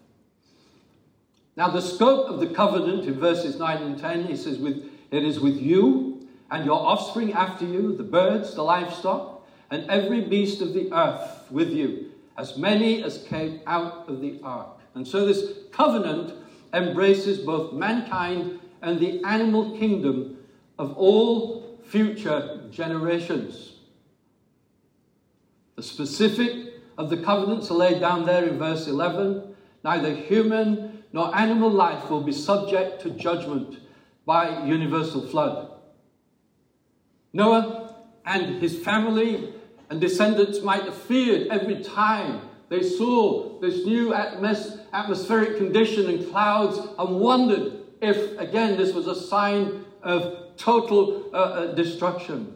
Now, 1.57 1.69
the 1.69 1.83
scope 1.83 2.29
of 2.29 2.41
the 2.41 2.47
covenant 2.47 3.05
in 3.05 3.19
verses 3.19 3.59
9 3.59 3.83
and 3.83 3.99
10, 3.99 4.25
he 4.25 4.37
says, 4.37 4.59
with, 4.59 4.89
It 5.11 5.25
is 5.25 5.39
with 5.39 5.57
you 5.57 6.27
and 6.51 6.65
your 6.65 6.81
offspring 6.81 7.33
after 7.33 7.67
you, 7.67 7.95
the 7.97 8.03
birds, 8.03 8.55
the 8.55 8.63
livestock, 8.63 9.47
and 9.71 9.89
every 9.91 10.23
beast 10.23 10.61
of 10.61 10.73
the 10.73 10.93
earth 10.93 11.51
with 11.51 11.71
you, 11.71 12.11
as 12.39 12.57
many 12.57 13.03
as 13.03 13.25
came 13.25 13.61
out 13.67 14.09
of 14.09 14.21
the 14.21 14.39
ark. 14.43 14.79
And 14.95 15.07
so 15.07 15.27
this 15.27 15.53
covenant 15.73 16.35
embraces 16.73 17.39
both 17.39 17.73
mankind 17.73 18.61
and 18.81 18.99
the 18.99 19.23
animal 19.25 19.77
kingdom 19.79 20.39
of 20.79 20.97
all 20.97 21.79
future 21.85 22.61
generations. 22.71 23.75
The 25.77 25.83
specific 25.83 26.75
of 26.99 27.11
the 27.11 27.17
covenants 27.19 27.71
are 27.71 27.75
laid 27.75 28.01
down 28.01 28.27
there 28.27 28.45
in 28.45 28.59
verse 28.59 28.87
11. 28.87 29.55
Neither 29.85 30.15
human 30.15 30.92
nor 31.13 31.35
animal 31.37 31.71
life 31.71 32.11
will 32.11 32.23
be 32.23 32.33
subject 32.33 33.03
to 33.03 33.11
judgment 33.11 33.79
by 34.25 34.65
universal 34.65 35.27
flood. 35.27 35.71
Noah 37.33 37.95
and 38.25 38.61
his 38.61 38.79
family 38.79 39.53
and 39.91 40.01
descendants 40.01 40.63
might 40.63 40.85
have 40.85 40.97
feared 40.97 41.49
every 41.49 41.83
time 41.83 42.41
they 42.69 42.83
saw 42.83 43.61
this 43.61 43.85
new 43.85 44.13
atmos- 44.13 44.81
atmospheric 44.93 45.59
condition 45.59 46.09
and 46.09 46.31
clouds 46.31 46.79
and 46.99 47.21
wondered 47.21 47.83
if, 48.01 48.39
again, 48.39 48.79
this 48.79 48.95
was 48.95 49.07
a 49.07 49.15
sign 49.15 49.85
of 50.03 50.57
total 50.57 51.31
uh, 51.33 51.37
uh, 51.37 51.75
destruction. 51.75 52.55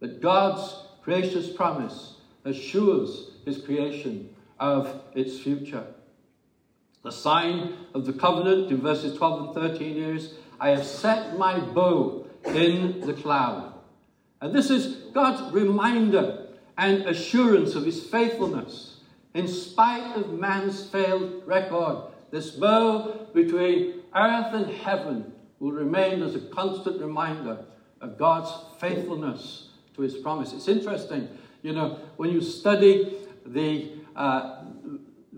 But 0.00 0.20
God's 0.20 0.74
gracious 1.02 1.48
promise 1.48 2.16
assures 2.44 3.30
his 3.44 3.58
creation 3.62 4.34
of 4.58 5.02
its 5.14 5.38
future. 5.38 5.86
The 7.02 7.12
sign 7.12 7.74
of 7.94 8.04
the 8.04 8.12
covenant 8.12 8.70
in 8.70 8.80
verses 8.80 9.16
12 9.16 9.46
and 9.46 9.54
13 9.54 9.96
is 9.96 10.34
I 10.60 10.70
have 10.70 10.84
set 10.84 11.38
my 11.38 11.58
bow 11.58 12.26
in 12.46 13.00
the 13.00 13.14
cloud. 13.14 13.72
And 14.40 14.54
this 14.54 14.70
is 14.70 14.96
God's 15.12 15.52
reminder 15.52 16.46
and 16.76 17.02
assurance 17.02 17.74
of 17.74 17.84
his 17.84 18.02
faithfulness. 18.02 19.00
In 19.34 19.48
spite 19.48 20.16
of 20.16 20.32
man's 20.32 20.86
failed 20.88 21.42
record, 21.46 22.10
this 22.30 22.50
bow 22.50 23.28
between 23.32 24.02
earth 24.14 24.54
and 24.54 24.70
heaven 24.70 25.32
will 25.58 25.72
remain 25.72 26.22
as 26.22 26.34
a 26.34 26.40
constant 26.40 27.00
reminder 27.00 27.64
of 28.00 28.18
God's 28.18 28.50
faithfulness 28.80 29.68
to 29.94 30.02
his 30.02 30.16
promise. 30.16 30.52
It's 30.52 30.68
interesting, 30.68 31.28
you 31.62 31.72
know, 31.72 31.98
when 32.16 32.30
you 32.30 32.40
study 32.40 33.18
the 33.44 33.92
uh, 34.16 34.59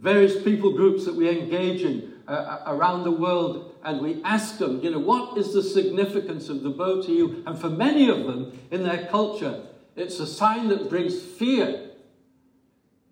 various 0.03 0.43
people 0.43 0.73
groups 0.73 1.07
that 1.07 1.15
we 1.15 1.31
engage 1.31 1.83
in 1.83 2.13
uh, 2.29 2.33
uh 2.33 2.63
around 2.67 3.05
the 3.05 3.11
world 3.11 3.75
and 3.85 4.01
we 4.01 4.23
ask 4.23 4.59
them, 4.59 4.81
you 4.83 4.91
know, 4.91 4.99
what 4.99 5.39
is 5.39 5.55
the 5.55 5.63
significance 5.63 6.49
of 6.49 6.63
the 6.63 6.71
bow 6.71 7.03
to 7.03 7.13
you? 7.13 7.43
And 7.47 7.59
for 7.59 7.71
many 7.71 8.09
of 8.09 8.27
them 8.27 8.59
in 8.71 8.83
their 8.83 9.07
culture, 9.07 9.63
it's 9.97 10.19
a 10.21 10.27
sign 10.27 10.69
that 10.69 10.89
brings 10.89 11.21
fear. 11.21 11.91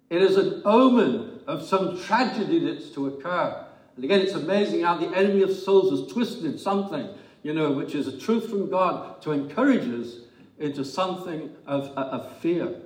It 0.09 0.23
is 0.23 0.37
an 0.37 0.63
omen 0.65 1.41
of 1.47 1.63
some 1.63 2.01
tragedy 2.01 2.59
that's 2.61 2.91
to 2.91 3.09
occur. 3.09 3.67
And 3.97 4.05
again, 4.05 4.21
it's 4.21 4.35
amazing 4.35 4.83
how 4.83 4.97
the 4.97 5.09
enemy 5.17 5.43
of 5.43 5.53
souls 5.53 5.91
has 5.91 6.13
twisted 6.13 6.61
something, 6.61 7.09
you 7.43 7.53
know, 7.53 7.73
which 7.73 7.95
is 7.95 8.07
a 8.07 8.19
truth 8.19 8.49
from 8.49 8.71
God 8.71 9.21
to 9.23 9.33
encourage 9.33 9.89
us 9.89 10.19
into 10.59 10.85
something 10.85 11.55
of, 11.67 11.89
of 11.97 12.39
fear. 12.39 12.77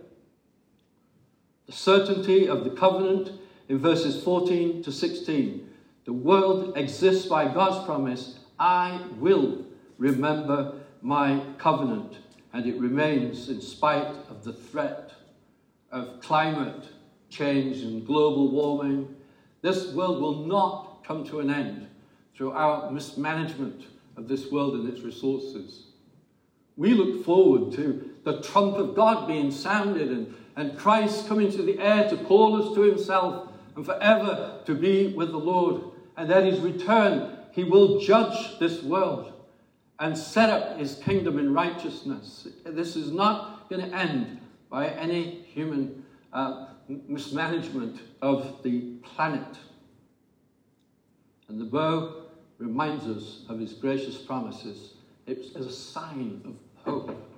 The 1.67 1.73
certainty 1.73 2.49
of 2.49 2.64
the 2.64 2.71
covenant 2.71 3.33
in 3.68 3.79
verses 3.79 4.22
14 4.22 4.83
to 4.83 4.92
16. 4.92 5.68
The 6.05 6.12
world 6.12 6.77
exists 6.77 7.27
by 7.27 7.53
God's 7.53 7.85
promise 7.85 8.38
I 8.59 9.00
will 9.18 9.64
remember 9.98 10.74
my 11.03 11.40
covenant 11.59 12.18
and 12.53 12.66
it 12.66 12.79
remains 12.79 13.48
in 13.48 13.61
spite 13.61 14.14
of 14.31 14.44
the 14.44 14.53
threat 14.53 15.12
of 15.90 16.20
climate 16.20 16.88
change 17.29 17.79
and 17.79 18.07
global 18.07 18.50
warming. 18.50 19.14
This 19.62 19.92
world 19.92 20.20
will 20.20 20.46
not 20.46 21.03
come 21.05 21.24
to 21.27 21.40
an 21.40 21.50
end 21.50 21.88
through 22.37 22.53
our 22.53 22.90
mismanagement 22.90 23.87
of 24.16 24.29
this 24.29 24.50
world 24.50 24.74
and 24.74 24.88
its 24.88 25.00
resources. 25.00 25.87
We 26.77 26.94
look 26.94 27.24
forward 27.24 27.72
to 27.74 28.11
the 28.24 28.40
trump 28.42 28.77
of 28.77 28.94
God 28.94 29.27
being 29.27 29.50
sounded 29.50 30.11
and, 30.11 30.35
and 30.57 30.79
Christ 30.79 31.29
coming 31.29 31.50
to 31.53 31.62
the 31.62 31.79
air 31.79 32.09
to 32.09 32.16
call 32.16 32.62
us 32.62 32.74
to 32.74 32.83
himself 32.83 33.50
and 33.77 33.85
forever 33.85 34.61
to 34.67 34.75
be 34.75 35.09
with 35.15 35.31
the 35.31 35.39
Lord. 35.39 35.83
And 36.17 36.31
at 36.31 36.45
his 36.45 36.61
return, 36.61 37.37
he 37.53 37.65
will 37.65 38.01
judge 38.01 38.59
this 38.59 38.83
world 38.83 39.33
and 39.99 40.17
set 40.17 40.51
up 40.51 40.79
his 40.79 40.97
kingdom 40.97 41.39
in 41.39 41.55
righteousness. 41.55 42.49
This 42.65 42.97
is 42.97 43.11
not 43.11 43.69
going 43.69 43.89
to 43.91 43.97
end 43.97 44.41
by 44.71 44.89
any 44.89 45.43
human 45.43 46.05
uh, 46.33 46.67
mismanagement 46.89 48.01
of 48.21 48.63
the 48.63 48.97
planet. 49.03 49.57
And 51.49 51.61
the 51.61 51.65
bow 51.65 52.25
reminds 52.59 53.07
us 53.07 53.45
of 53.49 53.59
his 53.59 53.73
gracious 53.73 54.17
promises. 54.17 54.95
It's 55.27 55.55
a 55.55 55.71
sign 55.71 56.43
of 56.45 56.57
hope. 56.85 57.31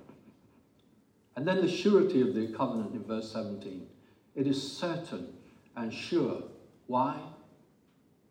And 1.37 1.47
then 1.47 1.61
the 1.61 1.71
surety 1.71 2.23
of 2.23 2.35
the 2.35 2.49
covenant 2.49 2.95
in 2.95 3.05
verse 3.05 3.31
17. 3.33 3.87
It 4.35 4.47
is 4.47 4.73
certain 4.73 5.36
and 5.77 5.93
sure. 5.93 6.43
Why? 6.87 7.21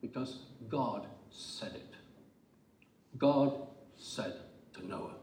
Because 0.01 0.39
God 0.67 1.07
said 1.29 1.73
it. 1.75 1.95
God 3.17 3.53
said 3.97 4.33
to 4.73 4.85
Noah. 4.85 5.15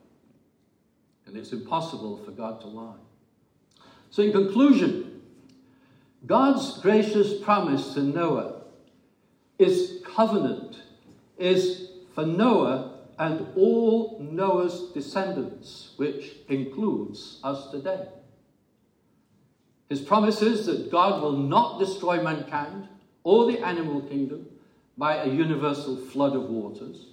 And 1.26 1.36
it's 1.36 1.52
impossible 1.52 2.18
for 2.24 2.30
God 2.30 2.60
to 2.62 2.66
lie. 2.66 2.96
So, 4.10 4.22
in 4.22 4.32
conclusion, 4.32 5.22
God's 6.26 6.78
gracious 6.78 7.40
promise 7.42 7.94
to 7.94 8.00
Noah 8.00 8.62
is 9.58 10.02
covenant, 10.04 10.76
is 11.38 11.88
for 12.14 12.26
Noah 12.26 12.98
and 13.18 13.46
all 13.56 14.18
Noah's 14.20 14.90
descendants, 14.92 15.92
which 15.96 16.36
includes 16.48 17.40
us 17.42 17.70
today. 17.70 18.06
His 19.92 20.00
promise 20.00 20.40
is 20.40 20.64
that 20.64 20.90
God 20.90 21.20
will 21.20 21.36
not 21.36 21.78
destroy 21.78 22.22
mankind 22.22 22.88
or 23.24 23.44
the 23.44 23.58
animal 23.58 24.00
kingdom 24.00 24.48
by 24.96 25.16
a 25.16 25.28
universal 25.28 25.98
flood 25.98 26.34
of 26.34 26.44
waters. 26.44 27.08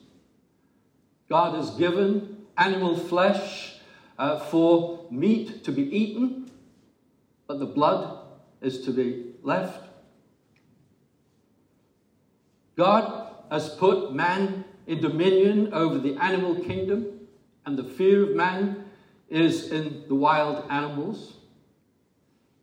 God 1.28 1.56
has 1.56 1.72
given 1.72 2.38
animal 2.58 2.96
flesh 2.96 3.74
uh, 4.18 4.40
for 4.40 5.06
meat 5.12 5.66
to 5.66 5.74
be 5.74 5.94
eaten, 5.94 6.50
but 7.48 7.60
the 7.60 7.66
blood 7.66 8.18
is 8.62 8.86
to 8.86 8.92
be 8.92 9.34
left. 9.44 9.90
God 12.78 13.30
has 13.52 13.72
put 13.72 14.14
man 14.14 14.64
in 14.88 15.02
dominion 15.02 15.74
over 15.74 16.00
the 16.00 16.16
animal 16.16 16.56
kingdom, 16.56 17.28
and 17.66 17.78
the 17.78 17.84
fear 17.84 18.24
of 18.24 18.38
man 18.38 18.86
is 19.28 19.70
in 19.70 20.06
the 20.08 20.16
wild 20.16 20.64
animals. 20.72 21.34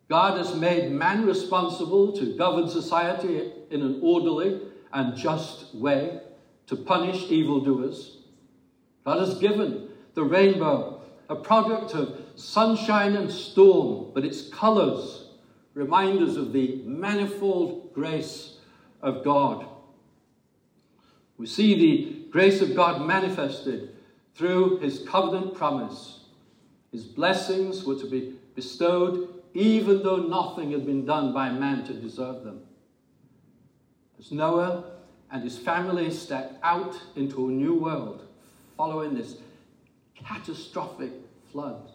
God 0.09 0.39
has 0.39 0.55
made 0.55 0.93
man 0.93 1.27
responsible 1.27 2.13
to 2.13 2.37
govern 2.37 2.69
society 2.69 3.51
in 3.71 3.83
an 3.83 3.99
orderly 4.03 4.61
and 4.93 5.17
just 5.17 5.75
way, 5.75 6.21
to 6.67 6.77
punish 6.77 7.31
evildoers. 7.31 8.19
God 9.05 9.19
has 9.19 9.39
given 9.39 9.89
the 10.15 10.25
rainbow, 10.25 11.03
a 11.29 11.37
product 11.37 11.95
of 11.95 12.21
sunshine 12.37 13.17
and 13.17 13.31
storm, 13.31 14.13
but 14.15 14.25
its 14.25 14.49
colors 14.49 15.31
remind 15.75 16.23
us 16.23 16.37
of 16.37 16.53
the 16.53 16.83
manifold 16.85 17.93
grace 17.93 18.59
of 19.03 19.25
God. 19.25 19.67
We 21.37 21.47
see 21.47 21.75
the 21.75 22.31
grace 22.31 22.61
of 22.61 22.75
God 22.75 23.07
manifested 23.07 23.95
through 24.35 24.79
his 24.79 25.01
covenant 25.01 25.55
promise. 25.55 26.21
His 26.93 27.05
blessings 27.05 27.85
were 27.85 27.99
to 27.99 28.07
be 28.09 28.35
bestowed 28.55 29.36
even 29.57 30.03
though 30.03 30.19
nothing 30.19 30.73
had 30.73 30.85
been 30.85 31.07
done 31.07 31.33
by 31.33 31.51
man 31.51 31.83
to 31.87 31.95
deserve 31.95 32.45
them. 32.45 32.61
As 34.19 34.31
Noah 34.31 34.85
and 35.31 35.43
his 35.43 35.57
family 35.57 36.11
stepped 36.11 36.63
out 36.63 37.01
into 37.17 37.49
a 37.49 37.51
new 37.51 37.75
world, 37.75 38.27
following 38.77 39.15
this 39.15 39.37
catastrophic 40.15 41.13
flood. 41.51 41.91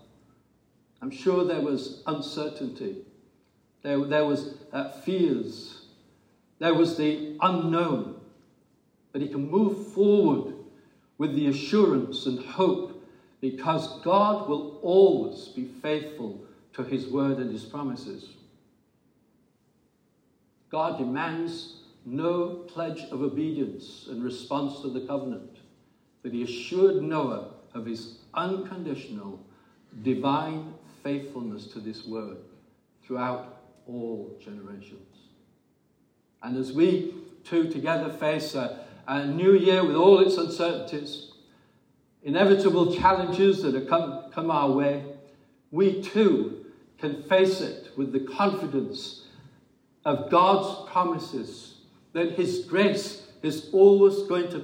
I'm 1.04 1.12
sure 1.12 1.46
there 1.46 1.62
was 1.62 2.02
uncertainty, 2.08 2.98
there, 3.84 4.04
there 4.06 4.26
was 4.26 4.56
uh, 4.74 4.90
fears, 4.90 5.86
there 6.58 6.74
was 6.74 6.98
the 6.98 7.38
unknown. 7.42 8.16
But 9.12 9.22
he 9.22 9.28
can 9.28 9.50
move 9.52 9.94
forward 9.94 10.56
with 11.20 11.36
the 11.36 11.48
assurance 11.48 12.26
and 12.26 12.40
hope 12.40 13.04
because 13.40 14.02
God 14.02 14.48
will 14.50 14.80
always 14.82 15.50
be 15.50 15.66
faithful 15.66 16.40
to 16.74 16.84
his 16.84 17.08
word 17.08 17.38
and 17.38 17.52
his 17.52 17.64
promises. 17.64 18.30
God 20.70 20.98
demands 20.98 21.82
no 22.06 22.66
pledge 22.68 23.02
of 23.12 23.22
obedience 23.22 24.08
in 24.10 24.24
response 24.24 24.82
to 24.82 24.90
the 24.90 25.02
covenant. 25.02 25.58
But 26.24 26.32
he 26.32 26.44
assured 26.44 27.02
Noah 27.02 27.50
of 27.74 27.86
his 27.86 28.20
unconditional, 28.34 29.40
divine 30.02 30.74
faithfulness 31.04 31.68
to 31.68 31.80
this 31.80 32.06
word 32.06 32.38
throughout 33.04 33.62
all 33.88 34.38
generations. 34.44 35.00
And 36.42 36.58
as 36.58 36.72
we 36.72 37.14
two 37.44 37.70
together 37.70 38.12
face 38.12 38.56
a, 38.56 38.86
a 39.08 39.26
new 39.26 39.54
year 39.54 39.84
with 39.84 39.96
all 39.96 40.20
its 40.20 40.38
uncertainties, 40.38 41.32
inevitable 42.24 42.96
challenges 42.96 43.62
that 43.64 43.74
have 43.74 43.88
come, 43.88 44.32
come 44.32 44.52
our 44.52 44.72
way, 44.72 45.04
we 45.72 46.02
too 46.02 46.61
can 47.02 47.24
face 47.24 47.60
it 47.60 47.90
with 47.98 48.14
the 48.14 48.20
confidence 48.20 49.24
of 50.06 50.30
God's 50.30 50.90
promises 50.90 51.80
that 52.14 52.34
His 52.34 52.66
grace 52.66 53.28
is 53.42 53.70
always 53.74 54.24
going 54.24 54.50
to 54.52 54.60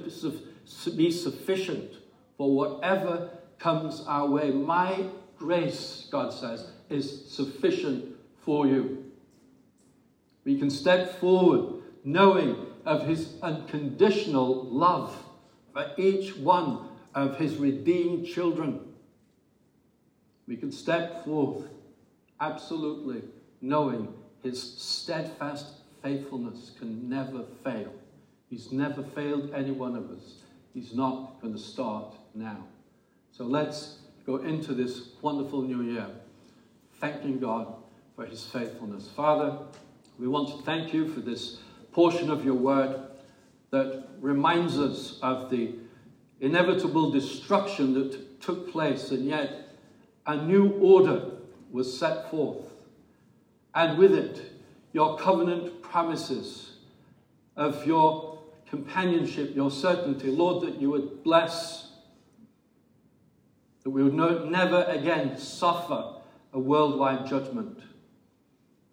be 0.90 1.10
sufficient 1.10 1.92
for 2.36 2.54
whatever 2.54 3.30
comes 3.58 4.04
our 4.06 4.26
way. 4.26 4.50
My 4.50 5.04
grace, 5.36 6.06
God 6.10 6.32
says, 6.32 6.70
is 6.88 7.28
sufficient 7.28 8.14
for 8.44 8.66
you. 8.66 9.04
We 10.44 10.58
can 10.58 10.70
step 10.70 11.18
forward 11.18 11.82
knowing 12.04 12.66
of 12.84 13.06
His 13.06 13.34
unconditional 13.42 14.64
love 14.64 15.16
for 15.72 15.90
each 15.96 16.36
one 16.36 16.88
of 17.14 17.36
His 17.38 17.56
redeemed 17.56 18.26
children. 18.26 18.80
We 20.46 20.56
can 20.56 20.72
step 20.72 21.24
forth 21.24 21.64
absolutely 22.40 23.22
knowing 23.60 24.12
His 24.42 24.60
steadfast 24.60 25.66
faithfulness 26.02 26.72
can 26.78 27.08
never 27.08 27.44
fail. 27.64 27.92
He's 28.48 28.72
never 28.72 29.02
failed 29.02 29.52
any 29.54 29.72
one 29.72 29.96
of 29.96 30.10
us. 30.10 30.42
He's 30.72 30.94
not 30.94 31.40
going 31.40 31.54
to 31.54 31.60
start 31.60 32.14
now. 32.34 32.64
So 33.32 33.44
let's 33.44 33.98
go 34.26 34.36
into 34.36 34.74
this 34.74 35.10
wonderful 35.22 35.62
new 35.62 35.82
year, 35.82 36.06
thanking 37.00 37.38
God 37.38 37.74
for 38.14 38.26
his 38.26 38.44
faithfulness. 38.44 39.08
Father, 39.08 39.58
we 40.18 40.28
want 40.28 40.48
to 40.48 40.62
thank 40.64 40.92
you 40.92 41.08
for 41.08 41.20
this 41.20 41.58
portion 41.92 42.30
of 42.30 42.44
your 42.44 42.54
word 42.54 43.00
that 43.70 44.08
reminds 44.20 44.78
us 44.78 45.18
of 45.22 45.50
the 45.50 45.74
inevitable 46.40 47.10
destruction 47.10 47.94
that 47.94 48.40
took 48.40 48.70
place, 48.70 49.10
and 49.10 49.26
yet 49.26 49.76
a 50.26 50.36
new 50.36 50.70
order 50.80 51.37
was 51.70 51.98
set 51.98 52.30
forth. 52.30 52.64
And 53.74 53.98
with 53.98 54.12
it, 54.12 54.52
your 54.92 55.18
covenant 55.18 55.82
promises 55.82 56.72
of 57.56 57.86
your 57.86 58.38
companionship, 58.68 59.54
your 59.54 59.70
certainty, 59.70 60.30
Lord, 60.30 60.66
that 60.66 60.80
you 60.80 60.90
would 60.90 61.22
bless, 61.22 61.90
that 63.84 63.90
we 63.90 64.02
would 64.02 64.14
no, 64.14 64.44
never 64.44 64.84
again 64.84 65.38
suffer 65.38 66.14
a 66.52 66.58
worldwide 66.58 67.26
judgment. 67.26 67.80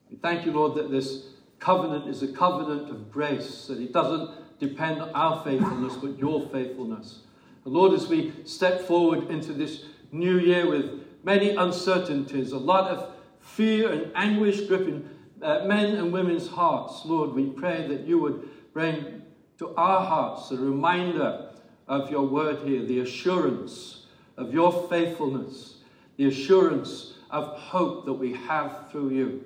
We 0.10 0.18
thank 0.18 0.46
you, 0.46 0.52
Lord, 0.52 0.76
that 0.76 0.92
this 0.92 1.28
covenant 1.60 2.08
is 2.08 2.22
a 2.22 2.28
covenant 2.28 2.90
of 2.90 3.12
grace, 3.12 3.68
that 3.68 3.80
it 3.80 3.92
doesn't 3.92 4.60
depend 4.60 5.02
on 5.02 5.10
our 5.10 5.44
faithfulness, 5.44 5.96
but 5.96 6.18
your 6.18 6.48
faithfulness. 6.50 7.22
And 7.64 7.74
Lord, 7.74 7.94
as 7.94 8.08
we 8.08 8.34
step 8.46 8.82
forward 8.82 9.30
into 9.30 9.54
this 9.54 9.86
new 10.12 10.38
year 10.38 10.70
with 10.70 11.05
many 11.26 11.50
uncertainties, 11.50 12.52
a 12.52 12.58
lot 12.58 12.90
of 12.90 13.14
fear 13.40 13.92
and 13.92 14.12
anguish 14.16 14.62
gripping 14.62 15.10
uh, 15.42 15.66
men 15.66 15.96
and 15.96 16.14
women's 16.14 16.48
hearts, 16.48 17.02
Lord, 17.06 17.32
we 17.32 17.50
pray 17.50 17.88
that 17.88 18.02
you 18.02 18.20
would 18.20 18.50
bring 18.74 19.22
to 19.58 19.74
our 19.76 20.06
hearts 20.06 20.52
a 20.52 20.58
reminder 20.58 21.50
of 21.88 22.10
your 22.10 22.26
word 22.26 22.68
here, 22.68 22.84
the 22.84 23.00
assurance 23.00 24.06
of 24.38 24.54
your 24.54 24.88
faithfulness, 24.90 25.78
the 26.18 26.26
assurance 26.26 27.14
of 27.30 27.58
hope 27.58 28.06
that 28.06 28.14
we 28.14 28.34
have 28.34 28.90
through 28.92 29.12
you. 29.12 29.44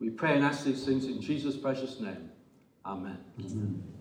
We 0.00 0.10
pray 0.10 0.34
and 0.34 0.44
ask 0.44 0.64
these 0.64 0.84
things 0.84 1.06
in 1.06 1.20
Jesus' 1.20 1.56
precious 1.56 2.00
name. 2.00 2.30
Amen. 2.84 3.18
Amen. 3.40 3.95